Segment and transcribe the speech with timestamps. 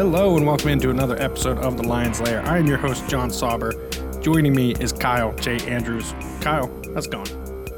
[0.00, 2.40] Hello and welcome into another episode of The Lion's Lair.
[2.46, 3.74] I am your host, Jon Sauber.
[4.22, 5.58] Joining me is Kyle J.
[5.68, 6.14] Andrews.
[6.40, 7.28] Kyle, how's it going?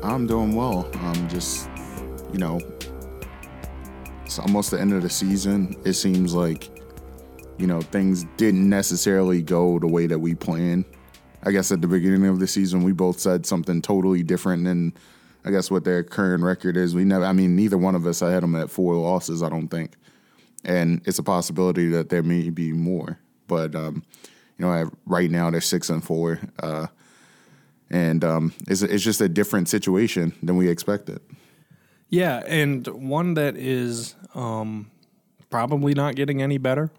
[0.05, 0.89] I'm doing well.
[1.01, 1.69] I'm just,
[2.33, 2.61] you know,
[4.25, 5.75] it's almost the end of the season.
[5.85, 6.71] It seems like,
[7.59, 10.85] you know, things didn't necessarily go the way that we planned.
[11.43, 14.95] I guess at the beginning of the season, we both said something totally different than,
[15.45, 16.95] I guess, what their current record is.
[16.95, 19.49] We never, I mean, neither one of us, I had them at four losses, I
[19.49, 19.97] don't think
[20.65, 23.19] and it's a possibility that there may be more.
[23.47, 24.03] But um,
[24.59, 26.87] you know, right now they're six and four, uh,
[27.91, 31.21] and um, it's it's just a different situation than we expected.
[32.09, 34.91] Yeah, and one that is um,
[35.51, 36.91] probably not getting any better,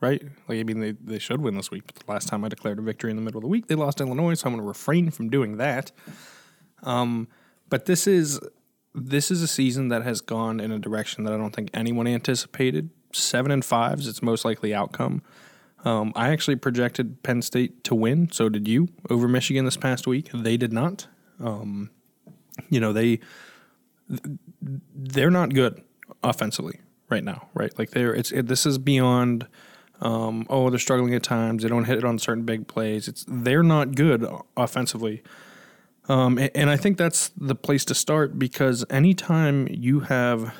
[0.00, 0.22] right?
[0.48, 1.84] Like I mean, they they should win this week.
[1.86, 3.74] But the last time I declared a victory in the middle of the week, they
[3.74, 5.92] lost Illinois, so I'm going to refrain from doing that.
[6.82, 7.28] Um,
[7.68, 8.40] but this is
[8.94, 12.06] this is a season that has gone in a direction that I don't think anyone
[12.06, 15.22] anticipated seven and five is its most likely outcome.
[15.84, 18.30] Um, I actually projected Penn State to win.
[18.30, 20.30] So did you over Michigan this past week.
[20.32, 21.06] They did not.
[21.40, 21.90] Um,
[22.68, 23.20] you know they
[24.94, 25.82] they're not good
[26.22, 27.48] offensively right now.
[27.54, 29.46] Right, like they're it's it, this is beyond.
[30.00, 31.62] Um, oh, they're struggling at times.
[31.62, 33.06] They don't hit it on certain big plays.
[33.06, 35.22] It's they're not good offensively.
[36.08, 40.54] Um, and, and I think that's the place to start because anytime you have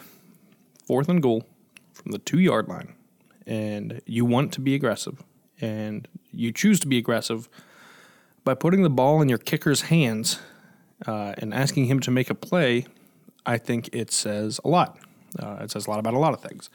[0.87, 1.45] fourth and goal
[2.03, 2.95] from the two yard line
[3.47, 5.23] and you want to be aggressive
[5.61, 7.49] and you choose to be aggressive
[8.45, 10.41] by putting the ball in your kicker's hands
[11.07, 12.87] uh, and asking him to make a play,
[13.47, 14.99] I think it says a lot.
[15.39, 16.71] Uh, it says a lot about a lot of things.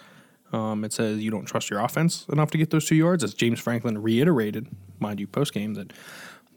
[0.53, 3.33] Um, it says you don't trust your offense enough to get those two yards, as
[3.33, 4.67] James Franklin reiterated,
[4.99, 5.91] mind you, post game that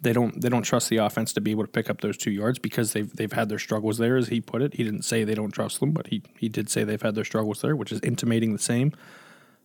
[0.02, 2.30] they don't they don't trust the offense to be able to pick up those two
[2.30, 4.74] yards because they've they've had their struggles there, as he put it.
[4.74, 7.24] He didn't say they don't trust them, but he he did say they've had their
[7.24, 8.92] struggles there, which is intimating the same.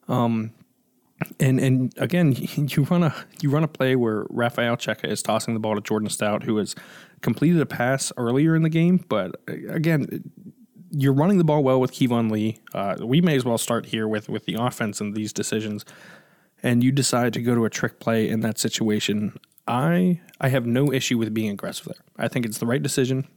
[0.08, 0.52] Um,
[1.40, 5.54] and and again, you run a you run a play where Rafael Checa is tossing
[5.54, 6.76] the ball to Jordan Stout, who has
[7.22, 10.32] completed a pass earlier in the game, but uh, again.
[10.98, 12.60] You're running the ball well with Keyvone Lee.
[12.74, 15.84] Uh, we may as well start here with with the offense and these decisions
[16.66, 20.66] and you decide to go to a trick play in that situation, I I have
[20.66, 22.06] no issue with being aggressive there.
[22.18, 23.28] I think it's the right decision.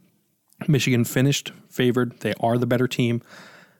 [0.66, 2.18] Michigan finished favored.
[2.20, 3.22] They are the better team.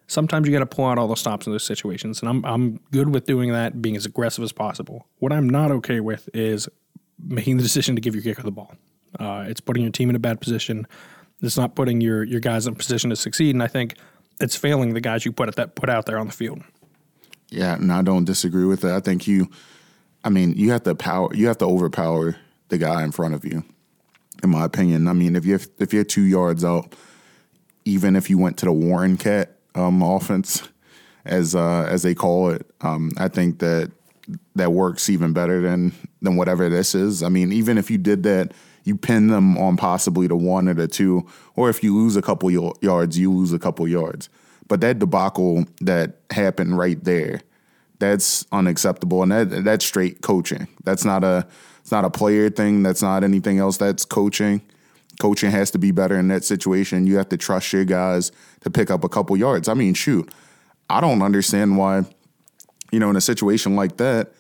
[0.07, 2.81] Sometimes you got to pull out all the stops in those situations, and I'm I'm
[2.91, 5.07] good with doing that, being as aggressive as possible.
[5.19, 6.69] What I'm not okay with is
[7.23, 8.75] making the decision to give your kicker the ball.
[9.19, 10.87] Uh, it's putting your team in a bad position.
[11.43, 13.97] It's not putting your your guys in a position to succeed, and I think
[14.41, 16.63] it's failing the guys you put at that put out there on the field.
[17.51, 18.95] Yeah, and I don't disagree with that.
[18.95, 19.49] I think you
[20.25, 22.37] I mean, you have to power, you have to overpower
[22.69, 23.65] the guy in front of you.
[24.43, 26.95] In my opinion, I mean, if you're if you're two yards out,
[27.85, 30.69] even if you went to the Wildcat um, offense,
[31.25, 33.91] as uh, as they call it, um, I think that
[34.55, 35.93] that works even better than
[36.23, 37.23] than whatever this is.
[37.23, 38.53] I mean, even if you did that,
[38.85, 41.27] you pin them on possibly the one or the two,
[41.57, 44.29] or if you lose a couple yards, you lose a couple yards.
[44.69, 47.41] But that debacle that happened right there
[47.99, 50.69] that's unacceptable, and that that's straight coaching.
[50.85, 51.47] That's not a
[51.81, 52.83] it's not a player thing.
[52.83, 53.77] That's not anything else.
[53.77, 54.63] That's coaching.
[55.21, 57.07] Coaching has to be better in that situation.
[57.07, 59.69] You have to trust your guys to pick up a couple yards.
[59.69, 60.31] I mean, shoot,
[60.89, 62.05] I don't understand why,
[62.93, 64.33] you know, in a situation like that,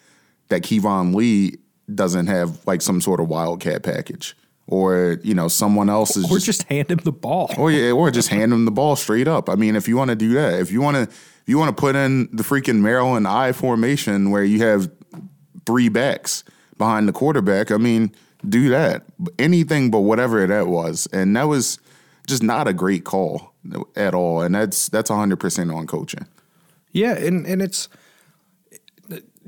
[0.48, 1.56] that Keyvone Lee
[1.92, 4.36] doesn't have like some sort of wildcat package
[4.68, 7.70] or you know someone else is or just, just, hand him the ball oh, or
[7.70, 10.14] yeah or just hand him the ball straight up i mean if you want to
[10.14, 11.16] do that if you want to
[11.48, 14.90] you want to put in the freaking Maryland I formation where you have
[15.64, 16.44] three backs
[16.76, 18.12] behind the quarterback, I mean,
[18.46, 19.04] do that.
[19.38, 21.08] Anything but whatever that was.
[21.10, 21.78] And that was
[22.26, 23.54] just not a great call
[23.96, 24.42] at all.
[24.42, 26.26] And that's that's 100% on coaching.
[26.92, 27.88] Yeah, and and it's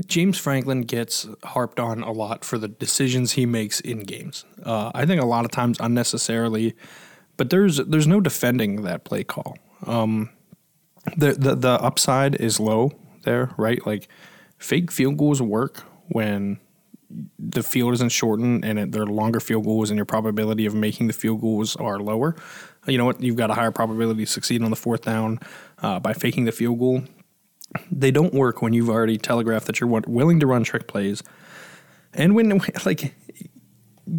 [0.06, 4.44] James Franklin gets harped on a lot for the decisions he makes in games.
[4.64, 6.74] Uh, I think a lot of times unnecessarily,
[7.36, 9.58] but there's there's no defending that play call.
[9.86, 10.30] Um,
[11.16, 12.92] the, the the upside is low
[13.22, 13.84] there, right?
[13.86, 14.08] Like
[14.58, 16.60] fake field goals work when
[17.38, 21.08] the field isn't shortened and it, they're longer field goals, and your probability of making
[21.08, 22.36] the field goals are lower.
[22.86, 23.20] You know what?
[23.22, 25.40] You've got a higher probability of succeeding on the fourth down
[25.82, 27.02] uh, by faking the field goal.
[27.90, 31.22] They don't work when you've already telegraphed that you're willing to run trick plays,
[32.12, 33.14] and when like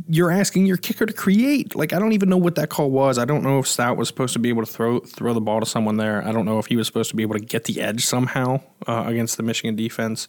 [0.08, 1.76] you're asking your kicker to create.
[1.76, 3.18] Like I don't even know what that call was.
[3.18, 5.60] I don't know if Stout was supposed to be able to throw throw the ball
[5.60, 6.26] to someone there.
[6.26, 8.62] I don't know if he was supposed to be able to get the edge somehow
[8.88, 10.28] uh, against the Michigan defense.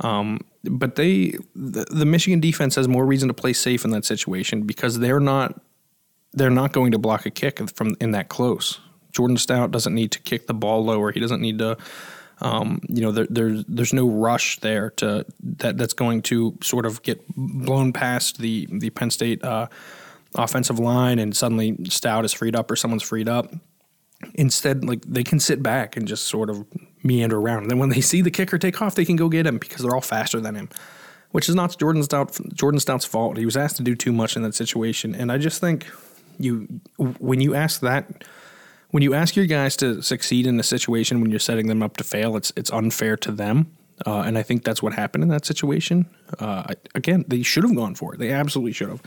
[0.00, 4.04] Um, but they the, the Michigan defense has more reason to play safe in that
[4.04, 5.60] situation because they're not
[6.32, 8.80] they're not going to block a kick from in that close.
[9.12, 11.12] Jordan Stout doesn't need to kick the ball lower.
[11.12, 11.76] He doesn't need to
[12.40, 15.24] Um, you know, there, there's there's no rush there to
[15.58, 19.68] that that's going to sort of get blown past the the Penn State uh,
[20.34, 23.52] offensive line, and suddenly Stout is freed up or someone's freed up.
[24.34, 26.66] Instead, like they can sit back and just sort of
[27.02, 27.62] meander around.
[27.62, 29.82] And then when they see the kicker take off, they can go get him because
[29.82, 30.68] they're all faster than him.
[31.30, 33.36] Which is not Jordan Stout Jordan Stout's fault.
[33.36, 35.86] He was asked to do too much in that situation, and I just think
[36.38, 38.24] you when you ask that
[38.94, 41.96] when you ask your guys to succeed in a situation when you're setting them up
[41.96, 43.76] to fail, it's it's unfair to them.
[44.06, 46.06] Uh, and I think that's what happened in that situation.
[46.38, 48.18] Uh, again, they should have gone for it.
[48.18, 49.02] They absolutely should have.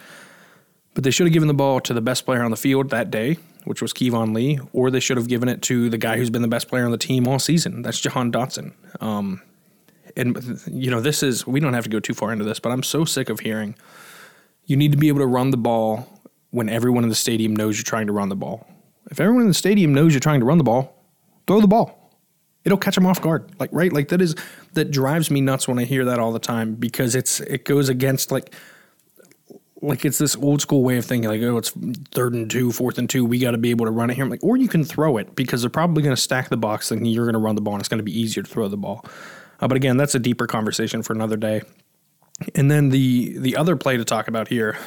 [0.93, 3.09] But they should have given the ball to the best player on the field that
[3.11, 6.29] day, which was Keyvone Lee, or they should have given it to the guy who's
[6.29, 7.81] been the best player on the team all season.
[7.81, 8.73] That's Jahan Dotson.
[8.99, 9.41] Um,
[10.17, 12.73] and, you know, this is, we don't have to go too far into this, but
[12.73, 13.73] I'm so sick of hearing
[14.65, 16.09] you need to be able to run the ball
[16.49, 18.67] when everyone in the stadium knows you're trying to run the ball.
[19.09, 20.93] If everyone in the stadium knows you're trying to run the ball,
[21.45, 22.11] throw the ball.
[22.65, 23.49] It'll catch them off guard.
[23.59, 24.35] Like right, like that is
[24.73, 27.87] that drives me nuts when I hear that all the time because it's it goes
[27.87, 28.53] against like
[29.81, 31.71] like it's this old school way of thinking like oh it's
[32.11, 34.23] third and two fourth and two we got to be able to run it here
[34.23, 36.91] I'm like or you can throw it because they're probably going to stack the box
[36.91, 38.67] and you're going to run the ball and it's going to be easier to throw
[38.67, 39.05] the ball
[39.59, 41.61] uh, but again that's a deeper conversation for another day
[42.55, 44.77] and then the the other play to talk about here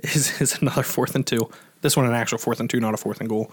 [0.14, 1.48] is, is another fourth and two
[1.82, 3.52] this one an actual fourth and two not a fourth and goal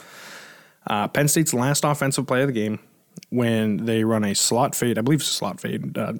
[0.87, 2.79] uh, Penn State's last offensive play of the game
[3.29, 6.13] when they run a slot fade I believe it's a slot fade uh,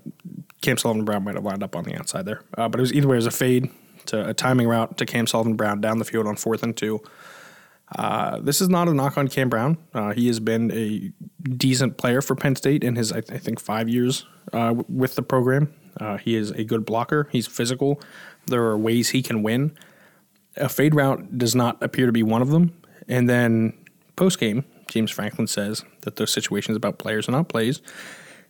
[0.62, 2.94] Cam Sullivan Brown might have lined up on the outside there uh, but it was
[2.94, 3.70] either way it was a fade
[4.08, 7.02] to a timing route to Cam Sullivan Brown down the field on fourth and two.
[7.96, 9.78] Uh, this is not a knock on Cam Brown.
[9.94, 11.12] Uh, he has been a
[11.50, 14.86] decent player for Penn State in his, I, th- I think, five years uh, w-
[14.90, 15.74] with the program.
[16.00, 17.30] Uh, he is a good blocker.
[17.32, 18.02] He's physical.
[18.48, 19.78] There are ways he can win.
[20.58, 22.74] A fade route does not appear to be one of them.
[23.08, 23.74] And then
[24.16, 27.82] post game, James Franklin says that those situations about players are not plays.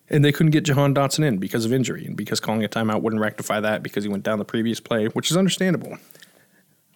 [0.09, 3.01] And they couldn't get Jahan Dotson in because of injury and because calling a timeout
[3.01, 5.97] wouldn't rectify that because he went down the previous play, which is understandable.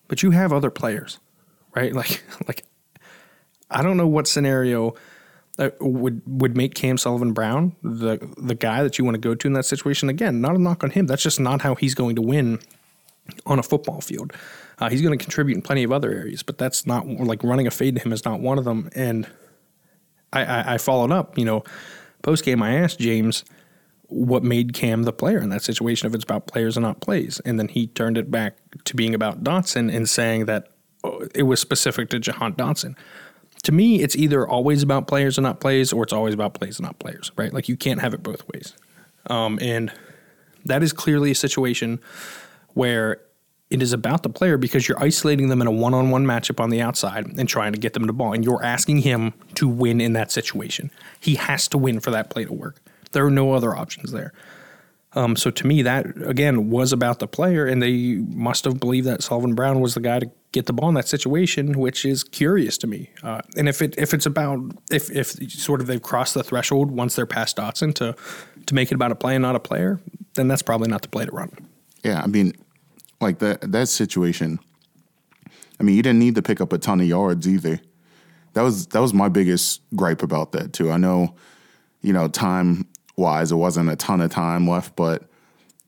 [0.08, 1.20] But you have other players,
[1.76, 1.94] right?
[2.02, 2.64] Like, like
[3.70, 4.96] I don't know what scenario
[5.60, 9.36] uh, would would make Cam Sullivan Brown the the guy that you want to go
[9.36, 10.10] to in that situation.
[10.10, 11.08] Again, not a knock on him.
[11.08, 12.60] That's just not how he's going to win
[13.46, 14.34] on a football field.
[14.82, 17.68] Uh, he's going to contribute in plenty of other areas, but that's not like running
[17.68, 18.90] a fade to him is not one of them.
[18.96, 19.28] And
[20.34, 21.64] I, I, I followed up, you know
[22.22, 23.44] post game, I asked James
[24.08, 27.40] what made Cam the player in that situation if it's about players and not plays.
[27.46, 30.68] And then he turned it back to being about Dotson and saying that
[31.04, 32.96] oh, it was specific to Jahan Dotson.
[33.64, 36.80] To me, it's either always about players and not plays, or it's always about plays
[36.80, 37.54] and not players, right?
[37.54, 38.74] Like you can't have it both ways.
[39.28, 39.94] Um, and
[40.66, 42.00] that is clearly a situation
[42.74, 43.22] where
[43.72, 46.60] it is about the player because you're isolating them in a one on one matchup
[46.60, 48.34] on the outside and trying to get them the ball.
[48.34, 50.92] And you're asking him to win in that situation.
[51.22, 52.82] He has to win for that play to work.
[53.14, 54.34] There are no other options there.
[55.14, 59.08] Um, so to me, that again was about the player, and they must have believed
[59.08, 62.24] that Sullivan Brown was the guy to get the ball in that situation, which is
[62.24, 63.10] curious to me.
[63.22, 64.60] Uh, and if it if it's about
[64.90, 68.16] if if sort of they've crossed the threshold once they're past Dotson to
[68.66, 70.00] to make it about a play and not a player,
[70.36, 71.52] then that's probably not the play to run.
[72.04, 72.54] Yeah, I mean,
[73.22, 74.60] like that that situation.
[75.80, 77.82] I mean, you didn't need to pick up a ton of yards either.
[78.54, 80.92] That was that was my biggest gripe about that too.
[80.92, 81.36] I know,
[82.02, 85.30] you know, time wise, it wasn't a ton of time left, but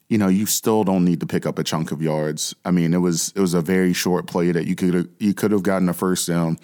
[0.09, 2.55] you know, you still don't need to pick up a chunk of yards.
[2.65, 5.51] I mean, it was it was a very short play that you could you could
[5.51, 6.57] have gotten a first down.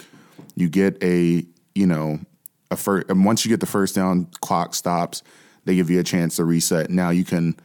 [0.55, 1.45] You get a
[1.75, 2.19] you know
[2.71, 5.23] a first, and once you get the first down, clock stops.
[5.65, 6.89] They give you a chance to reset.
[6.89, 7.55] Now you can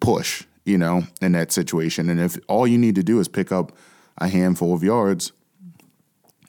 [0.00, 2.10] push you know, in that situation.
[2.10, 3.72] And if all you need to do is pick up
[4.18, 5.32] a handful of yards,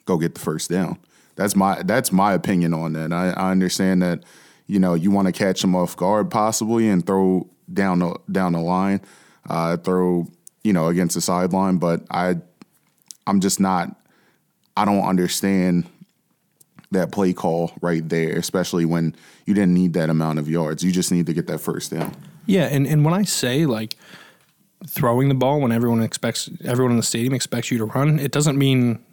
[0.04, 0.98] go get the first down.
[1.36, 3.12] That's my that's my opinion on that.
[3.12, 4.24] I, I understand that,
[4.66, 8.54] you know, you want to catch them off guard possibly and throw down the down
[8.54, 9.00] the line,
[9.48, 10.26] uh, throw
[10.64, 11.78] you know against the sideline.
[11.78, 12.36] But I,
[13.26, 13.94] I'm just not.
[14.76, 15.88] I don't understand
[16.90, 20.82] that play call right there, especially when you didn't need that amount of yards.
[20.82, 22.14] You just need to get that first down.
[22.48, 23.94] Yeah, and, and when I say like
[24.86, 28.32] throwing the ball when everyone expects everyone in the stadium expects you to run, it
[28.32, 29.04] doesn't mean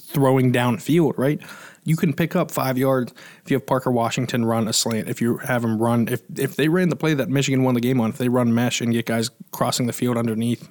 [0.00, 1.40] throwing downfield, right?
[1.84, 3.12] You can pick up five yards
[3.44, 5.08] if you have Parker Washington run a slant.
[5.08, 7.80] If you have him run, if if they ran the play that Michigan won the
[7.80, 10.68] game on, if they run mesh and get guys crossing the field underneath,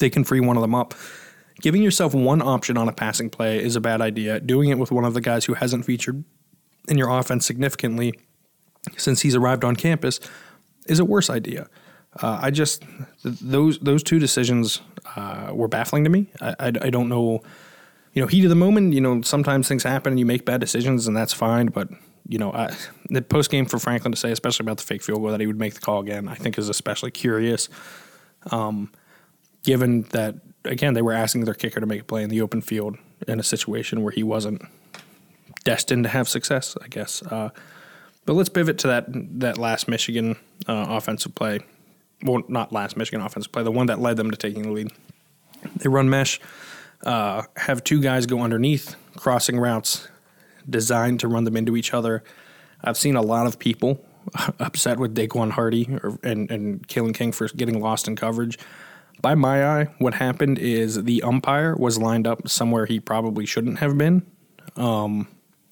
[0.00, 0.94] they can free one of them up.
[1.60, 4.40] Giving yourself one option on a passing play is a bad idea.
[4.40, 6.24] Doing it with one of the guys who hasn't featured
[6.88, 8.14] in your offense significantly
[8.96, 10.20] since he's arrived on campus
[10.86, 11.68] is a worse idea.
[12.20, 12.82] Uh, I just
[13.22, 14.80] th- those those two decisions
[15.16, 16.30] uh, were baffling to me.
[16.40, 17.42] I, I, I, don't know,
[18.12, 18.92] you know, heat of the moment.
[18.92, 21.66] You know, sometimes things happen and you make bad decisions, and that's fine.
[21.66, 21.88] But
[22.26, 22.74] you know, I,
[23.08, 25.46] the post game for Franklin to say, especially about the fake field goal, that he
[25.46, 27.68] would make the call again, I think is especially curious.
[28.50, 28.92] Um,
[29.64, 32.60] given that again they were asking their kicker to make a play in the open
[32.60, 32.96] field
[33.26, 34.62] in a situation where he wasn't
[35.64, 37.22] destined to have success, I guess.
[37.22, 37.50] Uh,
[38.24, 39.06] but let's pivot to that
[39.40, 41.60] that last Michigan uh, offensive play.
[42.22, 44.92] Well, not last Michigan offensive play, the one that led them to taking the lead.
[45.76, 46.40] They run mesh,
[47.04, 50.08] uh, have two guys go underneath, crossing routes
[50.68, 52.22] designed to run them into each other.
[52.82, 54.04] I've seen a lot of people
[54.58, 58.58] upset with Daquan Hardy or, and, and Kalen King for getting lost in coverage.
[59.20, 63.78] By my eye, what happened is the umpire was lined up somewhere he probably shouldn't
[63.78, 64.24] have been.
[64.76, 65.26] Um,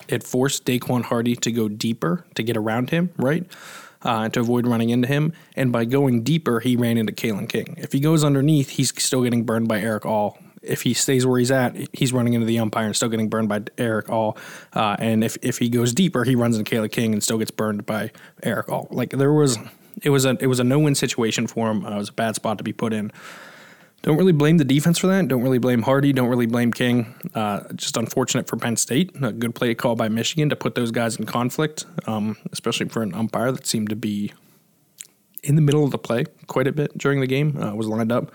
[0.08, 3.44] it forced Daquan Hardy to go deeper to get around him, right?
[4.06, 5.32] Uh, to avoid running into him.
[5.56, 7.74] And by going deeper, he ran into Kalen King.
[7.76, 10.38] If he goes underneath, he's still getting burned by Erick All.
[10.62, 13.48] If he stays where he's at, he's running into the umpire and still getting burned
[13.48, 14.38] by Erick All.
[14.72, 17.50] Uh, and if, if he goes deeper, he runs into Kalen King and still gets
[17.50, 18.12] burned by
[18.44, 18.86] Erick All.
[18.92, 19.58] Like there was,
[20.00, 21.84] it was a it was a no win situation for him.
[21.84, 23.10] Uh, it was a bad spot to be put in.
[24.06, 25.26] Don't really blame the defense for that.
[25.26, 26.12] Don't really blame Hardy.
[26.12, 27.12] Don't really blame King.
[27.34, 29.10] Uh, just unfortunate for Penn State.
[29.20, 33.02] A good play call by Michigan to put those guys in conflict, um, especially for
[33.02, 34.32] an umpire that seemed to be
[35.42, 37.60] in the middle of the play quite a bit during the game.
[37.60, 38.30] Uh, was lined up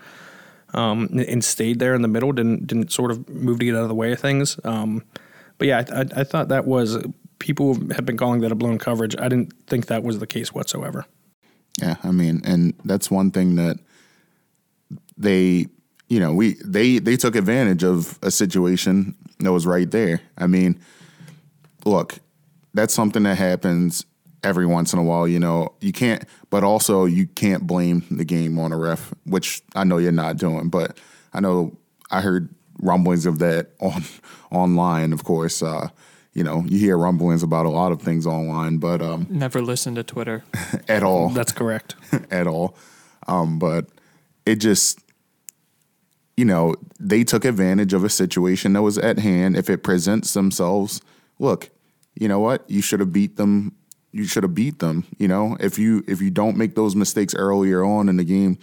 [0.74, 2.32] um, and stayed there in the middle.
[2.32, 4.60] Didn't didn't sort of move to get out of the way of things.
[4.64, 5.02] Um,
[5.56, 7.02] but yeah, I, I, I thought that was
[7.38, 9.16] people have been calling that a blown coverage.
[9.18, 11.06] I didn't think that was the case whatsoever.
[11.80, 13.78] Yeah, I mean, and that's one thing that
[15.22, 15.66] they,
[16.08, 20.20] you know, we they they took advantage of a situation that was right there.
[20.36, 20.80] I mean,
[21.84, 22.18] look,
[22.74, 24.04] that's something that happens
[24.44, 25.26] every once in a while.
[25.26, 29.62] You know, you can't, but also you can't blame the game on a ref, which
[29.74, 30.68] I know you're not doing.
[30.68, 30.98] But
[31.32, 31.76] I know
[32.10, 32.48] I heard
[32.78, 34.04] rumblings of that on
[34.50, 35.12] online.
[35.12, 35.88] Of course, uh,
[36.34, 39.94] you know, you hear rumblings about a lot of things online, but um, never listen
[39.96, 40.44] to Twitter
[40.88, 41.28] at all.
[41.28, 41.94] That's correct.
[42.30, 42.76] at all.
[43.28, 43.86] Um, but
[44.46, 44.98] it just,
[46.36, 49.56] you know, they took advantage of a situation that was at hand.
[49.56, 51.00] If it presents themselves,
[51.38, 51.70] look,
[52.14, 52.68] you know what?
[52.68, 53.74] You should have beat them.
[54.12, 55.04] You should have beat them.
[55.18, 58.58] You know, if you if you don't make those mistakes earlier on in the game,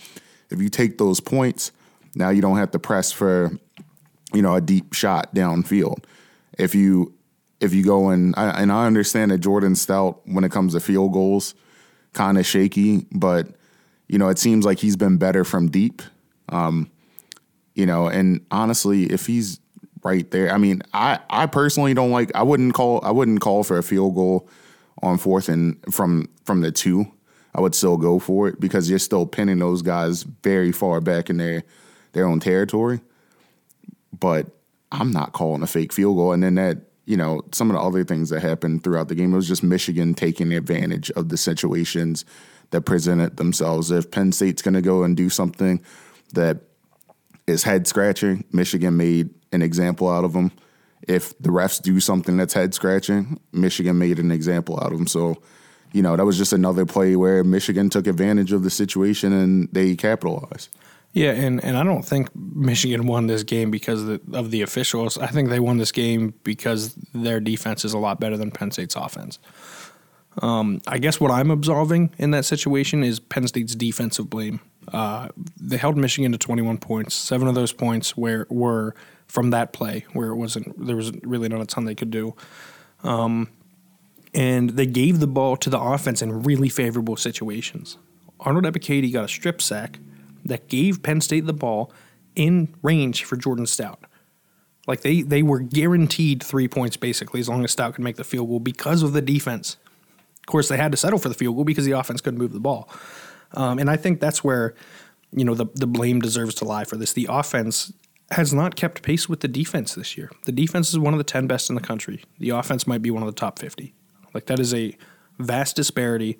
[0.49, 1.71] if you take those points,
[2.15, 3.51] now you don't have to press for,
[4.33, 6.03] you know, a deep shot downfield.
[6.57, 7.13] If you
[7.59, 10.79] if you go and I, and I understand that Jordan Stout when it comes to
[10.79, 11.55] field goals,
[12.13, 13.47] kind of shaky, but
[14.07, 16.01] you know it seems like he's been better from deep.
[16.49, 16.89] Um,
[17.75, 19.59] you know, and honestly, if he's
[20.03, 22.31] right there, I mean, I I personally don't like.
[22.35, 23.03] I wouldn't call.
[23.03, 24.49] I wouldn't call for a field goal
[25.01, 27.11] on fourth and from from the two.
[27.55, 31.29] I would still go for it because you're still pinning those guys very far back
[31.29, 31.63] in their
[32.13, 33.01] their own territory.
[34.17, 34.47] But
[34.91, 36.77] I'm not calling a fake field goal, and then that
[37.09, 39.33] you know, some of the other things that happened throughout the game.
[39.33, 42.23] It was just Michigan taking advantage of the situations
[42.69, 43.89] that presented themselves.
[43.89, 45.83] If Penn State's going to go and do something
[46.33, 46.57] that
[47.49, 50.51] is head scratching, Michigan made an example out of them.
[51.07, 55.07] If the refs do something that's head scratching, Michigan made an example out of them.
[55.07, 55.41] So,
[55.91, 59.69] you know, that was just another play where Michigan took advantage of the situation and
[59.71, 60.69] they capitalized.
[61.13, 64.61] Yeah, and, and I don't think Michigan won this game because of the, of the
[64.61, 65.17] officials.
[65.17, 68.69] I think they won this game because their defense is a lot better than Penn
[68.69, 69.39] State's offense.
[70.41, 74.59] Um, I guess what I'm absolving in that situation is Penn State's defensive blame.
[74.91, 75.29] Uh,
[75.59, 77.15] they held Michigan to 21 points.
[77.15, 78.95] Seven of those points were were
[79.27, 82.35] from that play, where it wasn't there was really not a ton they could do.
[83.03, 83.49] Um,
[84.33, 87.97] and they gave the ball to the offense in really favorable situations.
[88.39, 89.99] Arnold Ebiketie got a strip sack
[90.45, 91.91] that gave Penn State the ball
[92.35, 94.03] in range for Jordan Stout.
[94.87, 98.23] Like they they were guaranteed three points basically as long as Stout could make the
[98.23, 99.77] field goal because of the defense.
[100.39, 102.53] Of course, they had to settle for the field goal because the offense couldn't move
[102.53, 102.89] the ball.
[103.53, 104.75] Um, and I think that's where
[105.31, 107.13] you know the the blame deserves to lie for this.
[107.13, 107.93] The offense
[108.31, 110.29] has not kept pace with the defense this year.
[110.45, 112.23] The defense is one of the 10 best in the country.
[112.37, 113.95] The offense might be one of the top 50.
[114.35, 114.95] Like that is a
[115.39, 116.37] vast disparity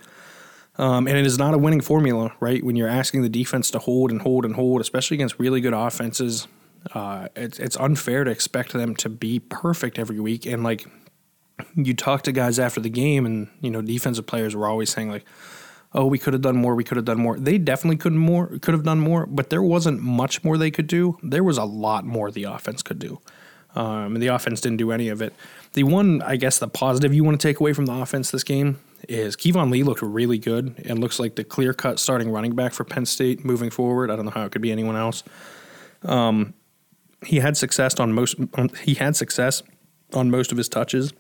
[0.80, 2.64] um, and it is not a winning formula, right?
[2.64, 5.74] When you're asking the defense to hold and hold and hold, especially against really good
[5.74, 6.48] offenses,
[6.94, 10.46] uh, it's, it's unfair to expect them to be perfect every week.
[10.46, 10.88] And like
[11.76, 15.10] you talk to guys after the game, and you know defensive players were always saying
[15.10, 15.26] like,
[15.94, 16.76] "Oh, we could have done more.
[16.76, 19.64] We could have done more." They definitely could more could have done more, but there
[19.64, 21.18] wasn't much more they could do.
[21.24, 23.20] There was a lot more the offense could do,
[23.76, 25.34] um, and the offense didn't do any of it.
[25.74, 28.44] The one, I guess, the positive you want to take away from the offense this
[28.44, 32.56] game is Keyvone Lee looked really good and looks like the clear cut starting running
[32.56, 34.12] back for Penn State moving forward.
[34.12, 35.24] I don't know how it could be anyone else.
[36.04, 36.54] Um,
[37.26, 38.36] he had success on most.
[38.82, 39.62] He had success
[40.14, 41.14] on most of his touches.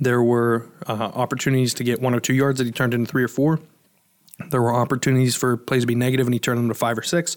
[0.00, 3.22] There were uh, opportunities to get one or two yards that he turned into three
[3.22, 3.60] or four.
[4.50, 7.02] There were opportunities for plays to be negative and he turned them to five or
[7.02, 7.36] six.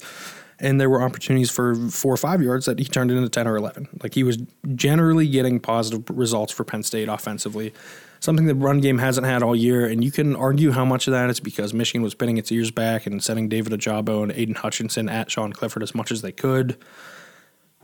[0.60, 3.58] And there were opportunities for four or five yards that he turned into 10 or
[3.58, 3.90] 11.
[4.02, 4.40] Like he was
[4.74, 7.74] generally getting positive results for Penn State offensively,
[8.20, 9.86] something the run game hasn't had all year.
[9.86, 12.72] And you can argue how much of that is because Michigan was pinning its ears
[12.72, 16.32] back and sending David Ojabo and Aidan Hutchinson at Sean Clifford as much as they
[16.32, 16.76] could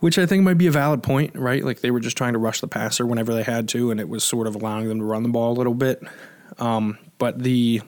[0.04, 1.64] which I think might be a valid point, right?
[1.64, 4.10] Like they were just trying to rush the passer whenever they had to, and it
[4.10, 6.04] was sort of allowing them to run the ball a little bit.
[6.60, 7.82] Um, but the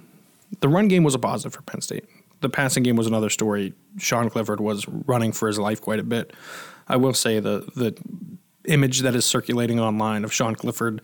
[0.62, 2.06] the run game was a positive for Penn State.
[2.40, 3.74] The passing game was another story.
[3.98, 6.32] Sean Clifford was running for his life quite a bit.
[6.88, 7.94] I will say the the
[8.64, 11.02] image that is circulating online of Sean Clifford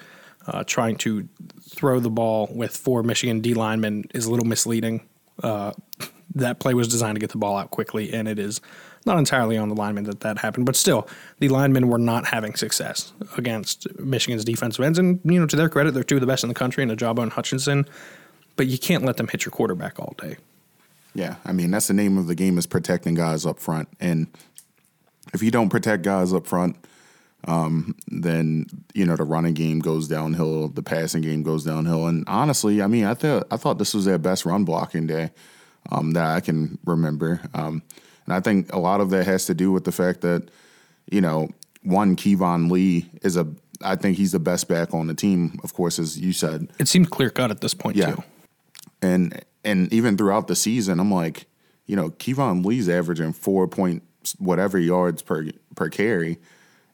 [0.47, 1.27] uh, trying to
[1.61, 5.01] throw the ball with four Michigan D linemen is a little misleading.
[5.43, 5.73] Uh,
[6.35, 8.61] that play was designed to get the ball out quickly, and it is
[9.05, 11.07] not entirely on the linemen that that happened, but still,
[11.39, 14.99] the linemen were not having success against Michigan's defensive ends.
[14.99, 16.91] And, you know, to their credit, they're two of the best in the country, and
[16.91, 17.87] Ojabo and Hutchinson,
[18.55, 20.37] but you can't let them hit your quarterback all day.
[21.13, 23.89] Yeah, I mean, that's the name of the game is protecting guys up front.
[23.99, 24.27] And
[25.33, 26.77] if you don't protect guys up front,
[27.47, 32.23] um, then you know the running game goes downhill, the passing game goes downhill, and
[32.27, 35.31] honestly, I mean, I thought I thought this was their best run blocking day
[35.91, 37.41] um, that I can remember.
[37.53, 37.81] Um,
[38.25, 40.49] and I think a lot of that has to do with the fact that,
[41.11, 41.49] you know,
[41.83, 43.47] one, Keyvone Lee is a,
[43.83, 46.69] I think he's the best back on the team, of course, as you said.
[46.79, 48.15] It seemed clear cut at this point, yeah.
[48.15, 48.23] too.
[49.01, 51.47] And, and even throughout the season, I'm like,
[51.87, 54.03] you know, Keyvone Lee's averaging four point
[54.37, 56.37] whatever yards per per carry.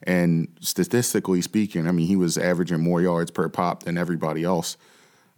[0.02, 4.76] And statistically speaking, I mean, he was averaging more yards per pop than everybody else.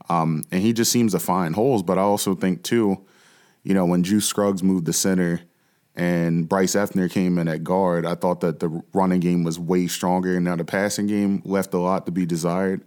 [0.09, 1.83] Um, and he just seems to find holes.
[1.83, 3.05] But I also think, too,
[3.65, 5.41] you know, when Juice Scruggs moved to center
[6.01, 9.87] and Bryce Effner came in at guard, I thought that the running game was way
[9.87, 10.37] stronger.
[10.37, 12.83] And now the passing game left a lot to be desired,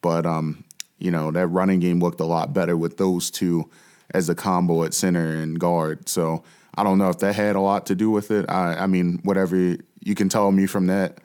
[0.00, 0.62] but um,
[0.98, 3.68] you know that running game looked a lot better with those two
[4.14, 6.08] as a combo at center and guard.
[6.08, 6.44] So
[6.76, 8.48] I don't know if that had a lot to do with it.
[8.48, 11.18] I, I mean, whatever you can tell me from that,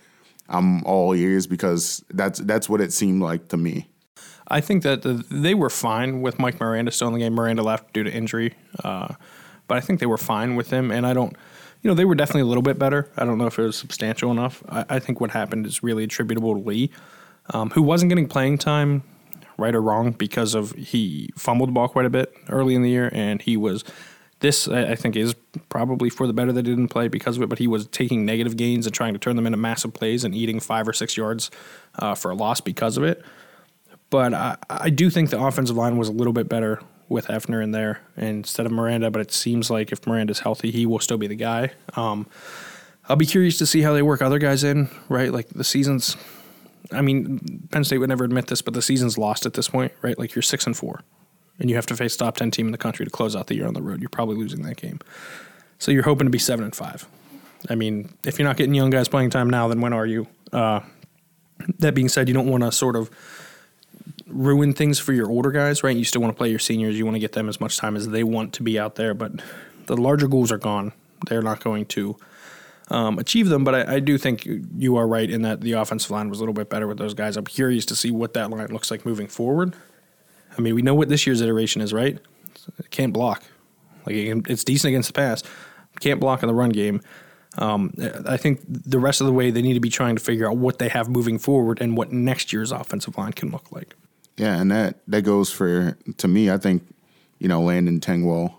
[0.49, 3.87] I'm all ears because that's that's what it seemed like to me.
[4.47, 7.35] I think that the, they were fine with Mike Miranda still in the game.
[7.35, 8.55] Miranda left due to injury.
[8.83, 9.13] Uh,
[9.67, 10.91] but I think they were fine with him.
[10.91, 11.35] And I don't,
[11.81, 13.09] you know, they were definitely a little bit better.
[13.17, 14.63] I don't know if it was substantial enough.
[14.69, 16.91] I, I think what happened is really attributable to Lee,
[17.53, 19.03] um, who wasn't getting playing time,
[19.57, 22.89] right or wrong, because of he fumbled the ball quite a bit early in the
[22.89, 23.83] year, and he was.
[24.39, 25.33] This I think is
[25.67, 28.23] probably for the better that he didn't play because of it, but he was taking
[28.23, 31.17] negative gains and trying to turn them into massive plays and eating five or six
[31.17, 31.49] yards
[31.97, 33.25] uh, for a loss because of it.
[34.11, 37.63] But I, I do think the offensive line was a little bit better with Effner
[37.63, 41.17] in there instead of Miranda, but it seems like if Miranda's healthy, he will still
[41.17, 41.71] be the guy.
[41.95, 42.27] Um,
[43.09, 45.31] I'll be curious to see how they work other guys in, right?
[45.31, 46.17] Like the season's,
[46.91, 49.93] I mean, Penn State would never admit this, but the season's lost at this point,
[50.01, 50.19] right?
[50.19, 51.01] Like you're six and four,
[51.59, 53.55] and you have to face top ten team in the country to close out the
[53.55, 54.01] year on the road.
[54.01, 54.99] You're probably losing that game,
[55.79, 57.07] so you're hoping to be seven and five.
[57.69, 60.27] I mean, if you're not getting young guys playing time now, then when are you?
[60.51, 60.81] Uh,
[61.79, 63.09] that being said, you don't want to sort of
[64.27, 65.95] ruin things for your older guys, right?
[65.95, 66.97] You still want to play your seniors.
[66.97, 69.13] You want to get them as much time as they want to be out there,
[69.13, 69.31] but
[69.85, 70.93] the larger goals are gone.
[71.27, 72.17] They're not going to
[72.89, 73.63] um, achieve them.
[73.63, 76.41] But I, I, do think you are right in that the offensive line was a
[76.41, 77.37] little bit better with those guys.
[77.37, 79.75] I'm curious to see what that line looks like moving forward.
[80.57, 82.17] I mean, we know what this year's iteration is, right?
[82.79, 83.43] It can't block.
[84.05, 85.43] Like it's decent against the pass,
[85.99, 87.01] can't block in the run game.
[87.57, 87.93] Um,
[88.25, 90.57] I think the rest of the way they need to be trying to figure out
[90.57, 93.95] what they have moving forward and what next year's offensive line can look like.
[94.37, 96.51] Yeah, and that that goes for to me.
[96.51, 96.83] I think
[97.39, 98.53] you know Landon Tengwall.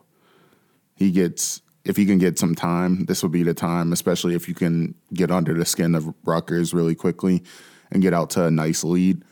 [0.96, 4.48] He gets if he can get some time, this will be the time, especially if
[4.48, 7.42] you can get under the skin of Rutgers really quickly
[7.90, 9.24] and get out to a nice lead.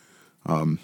[0.46, 0.78] Um,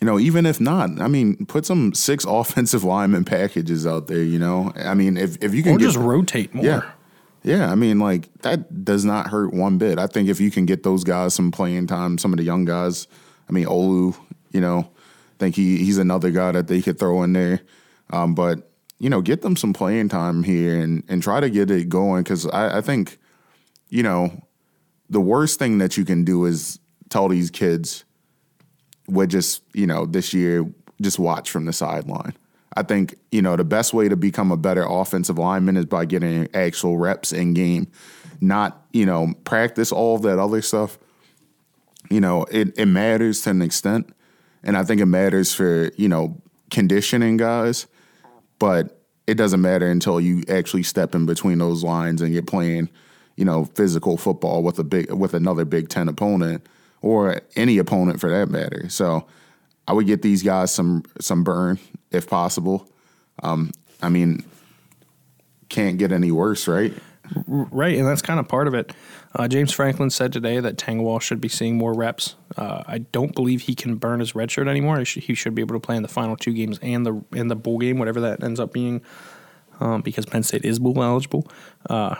[0.00, 4.22] you know, even if not, I mean, put some six offensive lineman packages out there.
[4.22, 6.64] You know, I mean, if if you can or just rotate more.
[6.64, 6.90] Yeah,
[7.42, 7.70] yeah.
[7.70, 9.98] I mean, like that does not hurt one bit.
[9.98, 12.64] I think if you can get those guys some playing time, some of the young
[12.64, 13.06] guys.
[13.48, 14.16] I mean, Olu
[14.50, 17.60] you know, I think he he's another guy that they could throw in there.
[18.12, 21.70] Um, but you know, get them some playing time here and and try to get
[21.70, 23.18] it going because I, I think,
[23.88, 24.44] you know,
[25.08, 28.04] the worst thing that you can do is tell these kids,
[29.08, 30.64] we're just you know this year
[31.02, 32.34] just watch from the sideline.
[32.76, 36.04] I think you know the best way to become a better offensive lineman is by
[36.04, 37.90] getting actual reps in game,
[38.40, 40.98] not you know practice all that other stuff.
[42.08, 44.14] You know it it matters to an extent,
[44.62, 47.86] and I think it matters for, you know, conditioning guys,
[48.58, 52.88] but it doesn't matter until you actually step in between those lines and you're playing,
[53.36, 56.66] you know, physical football with a big with another Big Ten opponent
[57.02, 58.88] or any opponent for that matter.
[58.88, 59.26] So
[59.86, 61.78] I would get these guys some some burn
[62.10, 62.88] if possible.
[63.42, 63.70] Um,
[64.02, 64.44] I mean,
[65.68, 66.92] can't get any worse, right?
[67.46, 68.92] Right, and that's kind of part of it.
[69.34, 72.34] Uh, James Franklin said today that Tengwall should be seeing more reps.
[72.56, 74.98] Uh, I don't believe he can burn his red shirt anymore.
[74.98, 77.56] He should, be able to play in the final two games and the in the
[77.56, 79.02] bowl game, whatever that ends up being,
[79.78, 81.46] um, because Penn State is bowl eligible.
[81.88, 82.16] Uh,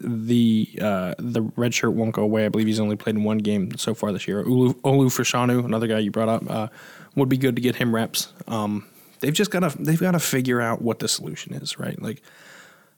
[0.00, 2.46] the uh, the red shirt won't go away.
[2.46, 4.44] I believe he's only played in one game so far this year.
[4.44, 6.68] Olu, Olu Fashanu, another guy you brought up, uh,
[7.14, 8.32] would be good to get him reps.
[8.46, 8.86] Um,
[9.20, 12.00] they've just got to they've got to figure out what the solution is, right?
[12.00, 12.22] Like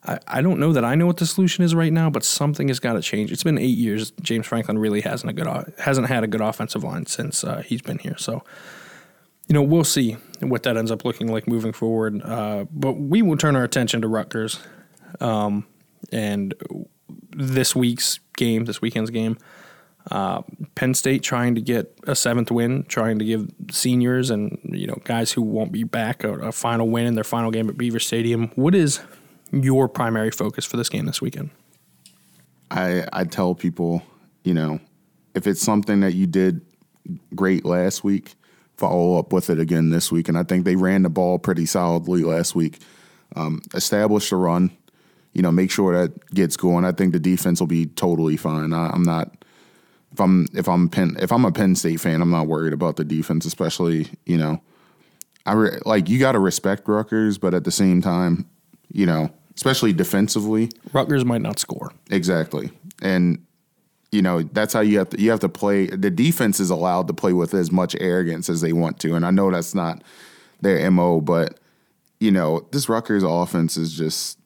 [0.05, 2.69] I, I don't know that I know what the solution is right now, but something
[2.69, 3.33] has got to change.
[3.33, 4.13] It's been eight years.
[4.23, 7.83] James Franklin really hasn't a good hasn't had a good offensive line since uh, he's
[7.83, 8.17] been here.
[8.17, 8.45] So,
[9.49, 12.23] you know, we'll see what that ends up looking like moving forward.
[12.23, 14.61] Uh, but we will turn our attention to Rutgers,
[15.21, 15.67] um,
[16.13, 16.55] and
[17.31, 19.37] this week's game, this weekend's game.
[20.11, 20.41] Uh,
[20.75, 24.99] Penn State trying to get a seventh win, trying to give seniors and you know
[25.05, 27.99] guys who won't be back a, a final win in their final game at Beaver
[27.99, 28.51] Stadium.
[28.55, 29.01] What is
[29.53, 31.51] your primary focus for this game this weekend?
[32.71, 34.03] I I tell people,
[34.45, 34.81] you know,
[35.35, 36.61] if it's something that you did
[37.35, 38.35] great last week,
[38.77, 40.29] follow up with it again this week.
[40.29, 42.79] And I think they ran the ball pretty solidly last week.
[43.37, 44.71] Um, establish the run,
[45.33, 46.85] you know, make sure that gets going.
[46.85, 48.73] I think the defense will be totally fine.
[48.73, 49.45] I, am not
[50.13, 52.97] if I'm if I'm Penn if I'm a Penn State fan, I'm not worried about
[52.97, 54.63] the defense, especially you know,
[55.45, 58.49] I re, like you got to respect Rutgers, but at the same time,
[58.93, 60.71] you know, especially defensively.
[60.93, 61.93] Rutgers might not score.
[62.11, 62.71] Exactly.
[63.03, 63.45] And
[64.11, 67.09] you know, that's how you have to you have to play the defense is allowed
[67.09, 69.15] to play with as much arrogance as they want to.
[69.15, 70.03] And I know that's not
[70.61, 71.59] their MO, but
[72.21, 74.39] you know, this Rutgers offense is just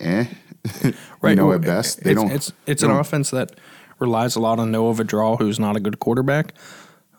[0.00, 0.26] eh.
[1.20, 1.30] right.
[1.30, 2.04] you know, at best.
[2.04, 3.58] They it's, don't it's it's an don't, offense that
[3.98, 6.54] relies a lot on Noah Vedral, who's not a good quarterback.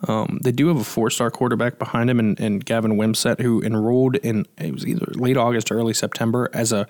[0.08, 4.16] Um, they do have a four-star quarterback behind him, and, and Gavin Wimsatt, who enrolled
[4.18, 6.88] in it was either late August or early September as a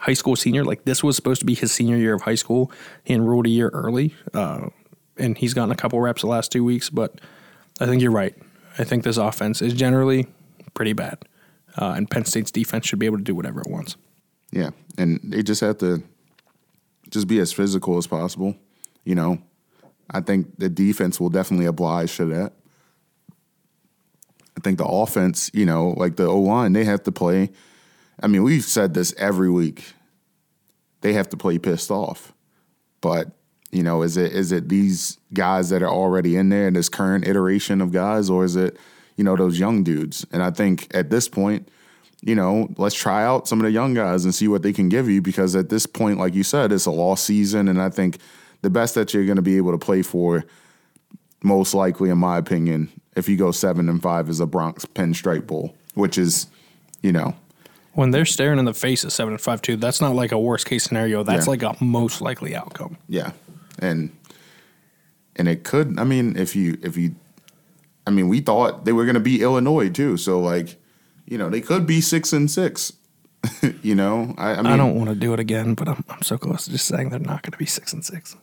[0.00, 0.64] high school senior.
[0.64, 2.70] Like this was supposed to be his senior year of high school.
[3.02, 4.68] He enrolled a year early, uh,
[5.16, 6.90] and he's gotten a couple reps the last two weeks.
[6.90, 7.20] But
[7.80, 8.34] I think you're right.
[8.78, 10.26] I think this offense is generally
[10.74, 11.18] pretty bad,
[11.76, 13.96] uh, and Penn State's defense should be able to do whatever it wants.
[14.52, 16.02] Yeah, and they just have to
[17.10, 18.56] just be as physical as possible.
[19.04, 19.38] You know,
[20.10, 22.52] I think the defense will definitely oblige to that.
[24.56, 27.50] I think the offense, you know, like the O line, they have to play.
[28.22, 29.94] I mean, we've said this every week.
[31.00, 32.32] They have to play pissed off.
[33.00, 33.32] But,
[33.70, 36.88] you know, is it is it these guys that are already in there in this
[36.88, 38.78] current iteration of guys, or is it,
[39.16, 40.24] you know, those young dudes?
[40.32, 41.68] And I think at this point,
[42.22, 44.88] you know, let's try out some of the young guys and see what they can
[44.88, 47.68] give you because at this point, like you said, it's a lost season.
[47.68, 48.18] And I think
[48.64, 50.42] the best that you're going to be able to play for,
[51.42, 55.46] most likely, in my opinion, if you go seven and five, is a Bronx Pinstripe
[55.46, 56.46] Bowl, which is,
[57.02, 57.36] you know,
[57.92, 60.38] when they're staring in the face of seven and five too, that's not like a
[60.38, 61.22] worst case scenario.
[61.22, 61.50] That's yeah.
[61.50, 62.96] like a most likely outcome.
[63.06, 63.32] Yeah,
[63.78, 64.10] and
[65.36, 65.98] and it could.
[65.98, 67.14] I mean, if you if you,
[68.06, 70.16] I mean, we thought they were going to be Illinois too.
[70.16, 70.80] So like,
[71.26, 72.94] you know, they could be six and six.
[73.82, 76.22] you know, I, I, mean, I don't want to do it again, but I'm I'm
[76.22, 78.34] so close to just saying they're not going to be six and six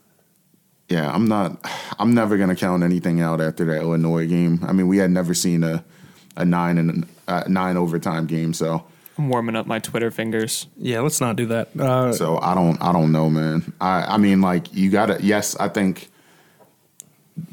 [0.91, 1.57] yeah, I'm not.
[1.99, 4.59] I'm never gonna count anything out after that Illinois game.
[4.63, 5.83] I mean, we had never seen a
[6.35, 8.83] a nine and a nine overtime game, so
[9.17, 10.67] I'm warming up my Twitter fingers.
[10.77, 11.69] Yeah, let's not do that.
[11.79, 12.81] Uh, so I don't.
[12.81, 13.71] I don't know, man.
[13.79, 15.17] I I mean, like you gotta.
[15.21, 16.09] Yes, I think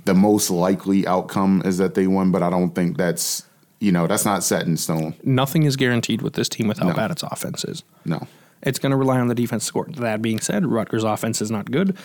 [0.04, 3.44] the most likely outcome is that they win, but I don't think that's
[3.78, 5.14] you know that's not set in stone.
[5.22, 6.94] Nothing is guaranteed with this team with how no.
[6.94, 7.84] bad its offense is.
[8.04, 8.26] No.
[8.60, 9.86] It's going to rely on the defense score.
[9.88, 11.96] That being said, Rutgers' offense is not good.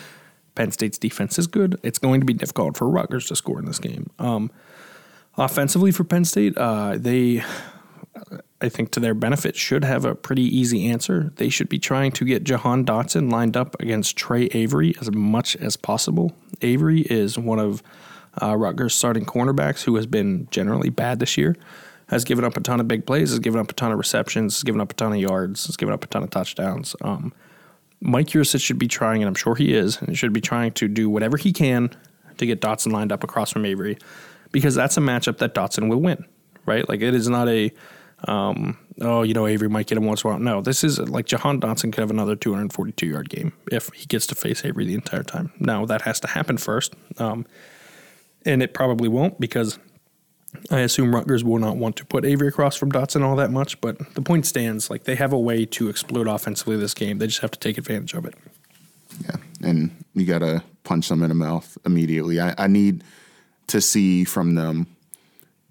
[0.55, 1.79] Penn State's defense is good.
[1.83, 4.09] It's going to be difficult for Rutgers to score in this game.
[4.19, 4.51] Um,
[5.37, 7.43] offensively for Penn State, uh, they,
[8.61, 11.31] I think to their benefit, should have a pretty easy answer.
[11.35, 15.55] They should be trying to get Jahan Dotson lined up against Tre Avery as much
[15.55, 16.33] as possible.
[16.61, 17.81] Avery is one of
[18.41, 21.55] uh, Rutgers' starting cornerbacks who has been generally bad this year.
[22.09, 24.57] Has given up a ton of big plays, has given up a ton of receptions,
[24.57, 26.95] has given up a ton of yards, has given up a ton of touchdowns.
[27.01, 27.33] Um,
[28.05, 30.89] Mike Yurcich should be trying, and I'm sure he is, and should be trying to
[30.89, 31.89] do whatever he can
[32.37, 33.97] to get Dotson lined up across from Avery,
[34.51, 36.25] because that's a matchup that Dotson will win,
[36.65, 36.87] right?
[36.87, 37.71] Like it is not a,
[38.27, 40.39] um, oh, you know, Avery might get him once in a while.
[40.41, 44.27] No, this is like Jahan Dotson could have another 242 yard game if he gets
[44.27, 45.53] to face Avery the entire time.
[45.59, 47.45] Now that has to happen first, um,
[48.45, 49.79] and it probably won't because
[50.71, 53.79] I assume Rutgers will not want to put Avery across from Dotson all that much,
[53.81, 54.89] but the point stands.
[54.89, 57.17] Like they have a way to explode offensively this game.
[57.17, 58.35] They just have to take advantage of it.
[59.23, 62.39] Yeah, and you got to punch them in the mouth immediately.
[62.39, 63.03] I, I need
[63.67, 64.87] to see from them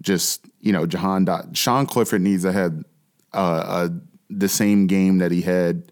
[0.01, 2.83] just you know Jahan Dot Sean Clifford needs to have
[3.33, 3.89] uh,
[4.29, 5.91] the same game that he had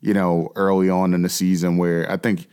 [0.00, 2.48] you know early on in the season where I think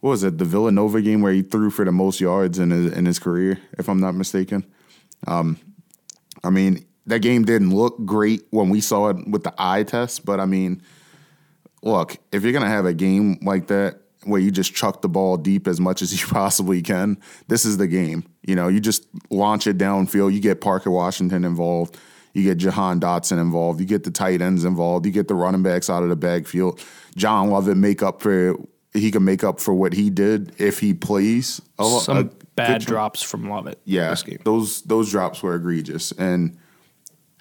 [0.00, 2.92] what was it the Villanova game where he threw for the most yards in his
[2.92, 4.64] in his career if I'm not mistaken.
[5.26, 5.58] Um,
[6.44, 10.24] I mean that game didn't look great when we saw it with the eye test,
[10.24, 10.82] but I mean,
[11.82, 15.36] look if you're gonna have a game like that where you just chuck the ball
[15.36, 18.24] deep as much as you possibly can, this is the game.
[18.46, 20.32] You know, you just launch it downfield.
[20.32, 21.98] You get Parker Washington involved.
[22.34, 23.80] You get Jahan Dotson involved.
[23.80, 25.06] You get the tight ends involved.
[25.06, 26.84] You get the running backs out of the backfield.
[27.16, 28.54] John Lovett make up for
[29.00, 31.60] he can make up for what he did if he plays.
[31.78, 33.80] A, Some a bad drops from Lovett.
[33.84, 36.58] Yeah, those those drops were egregious, and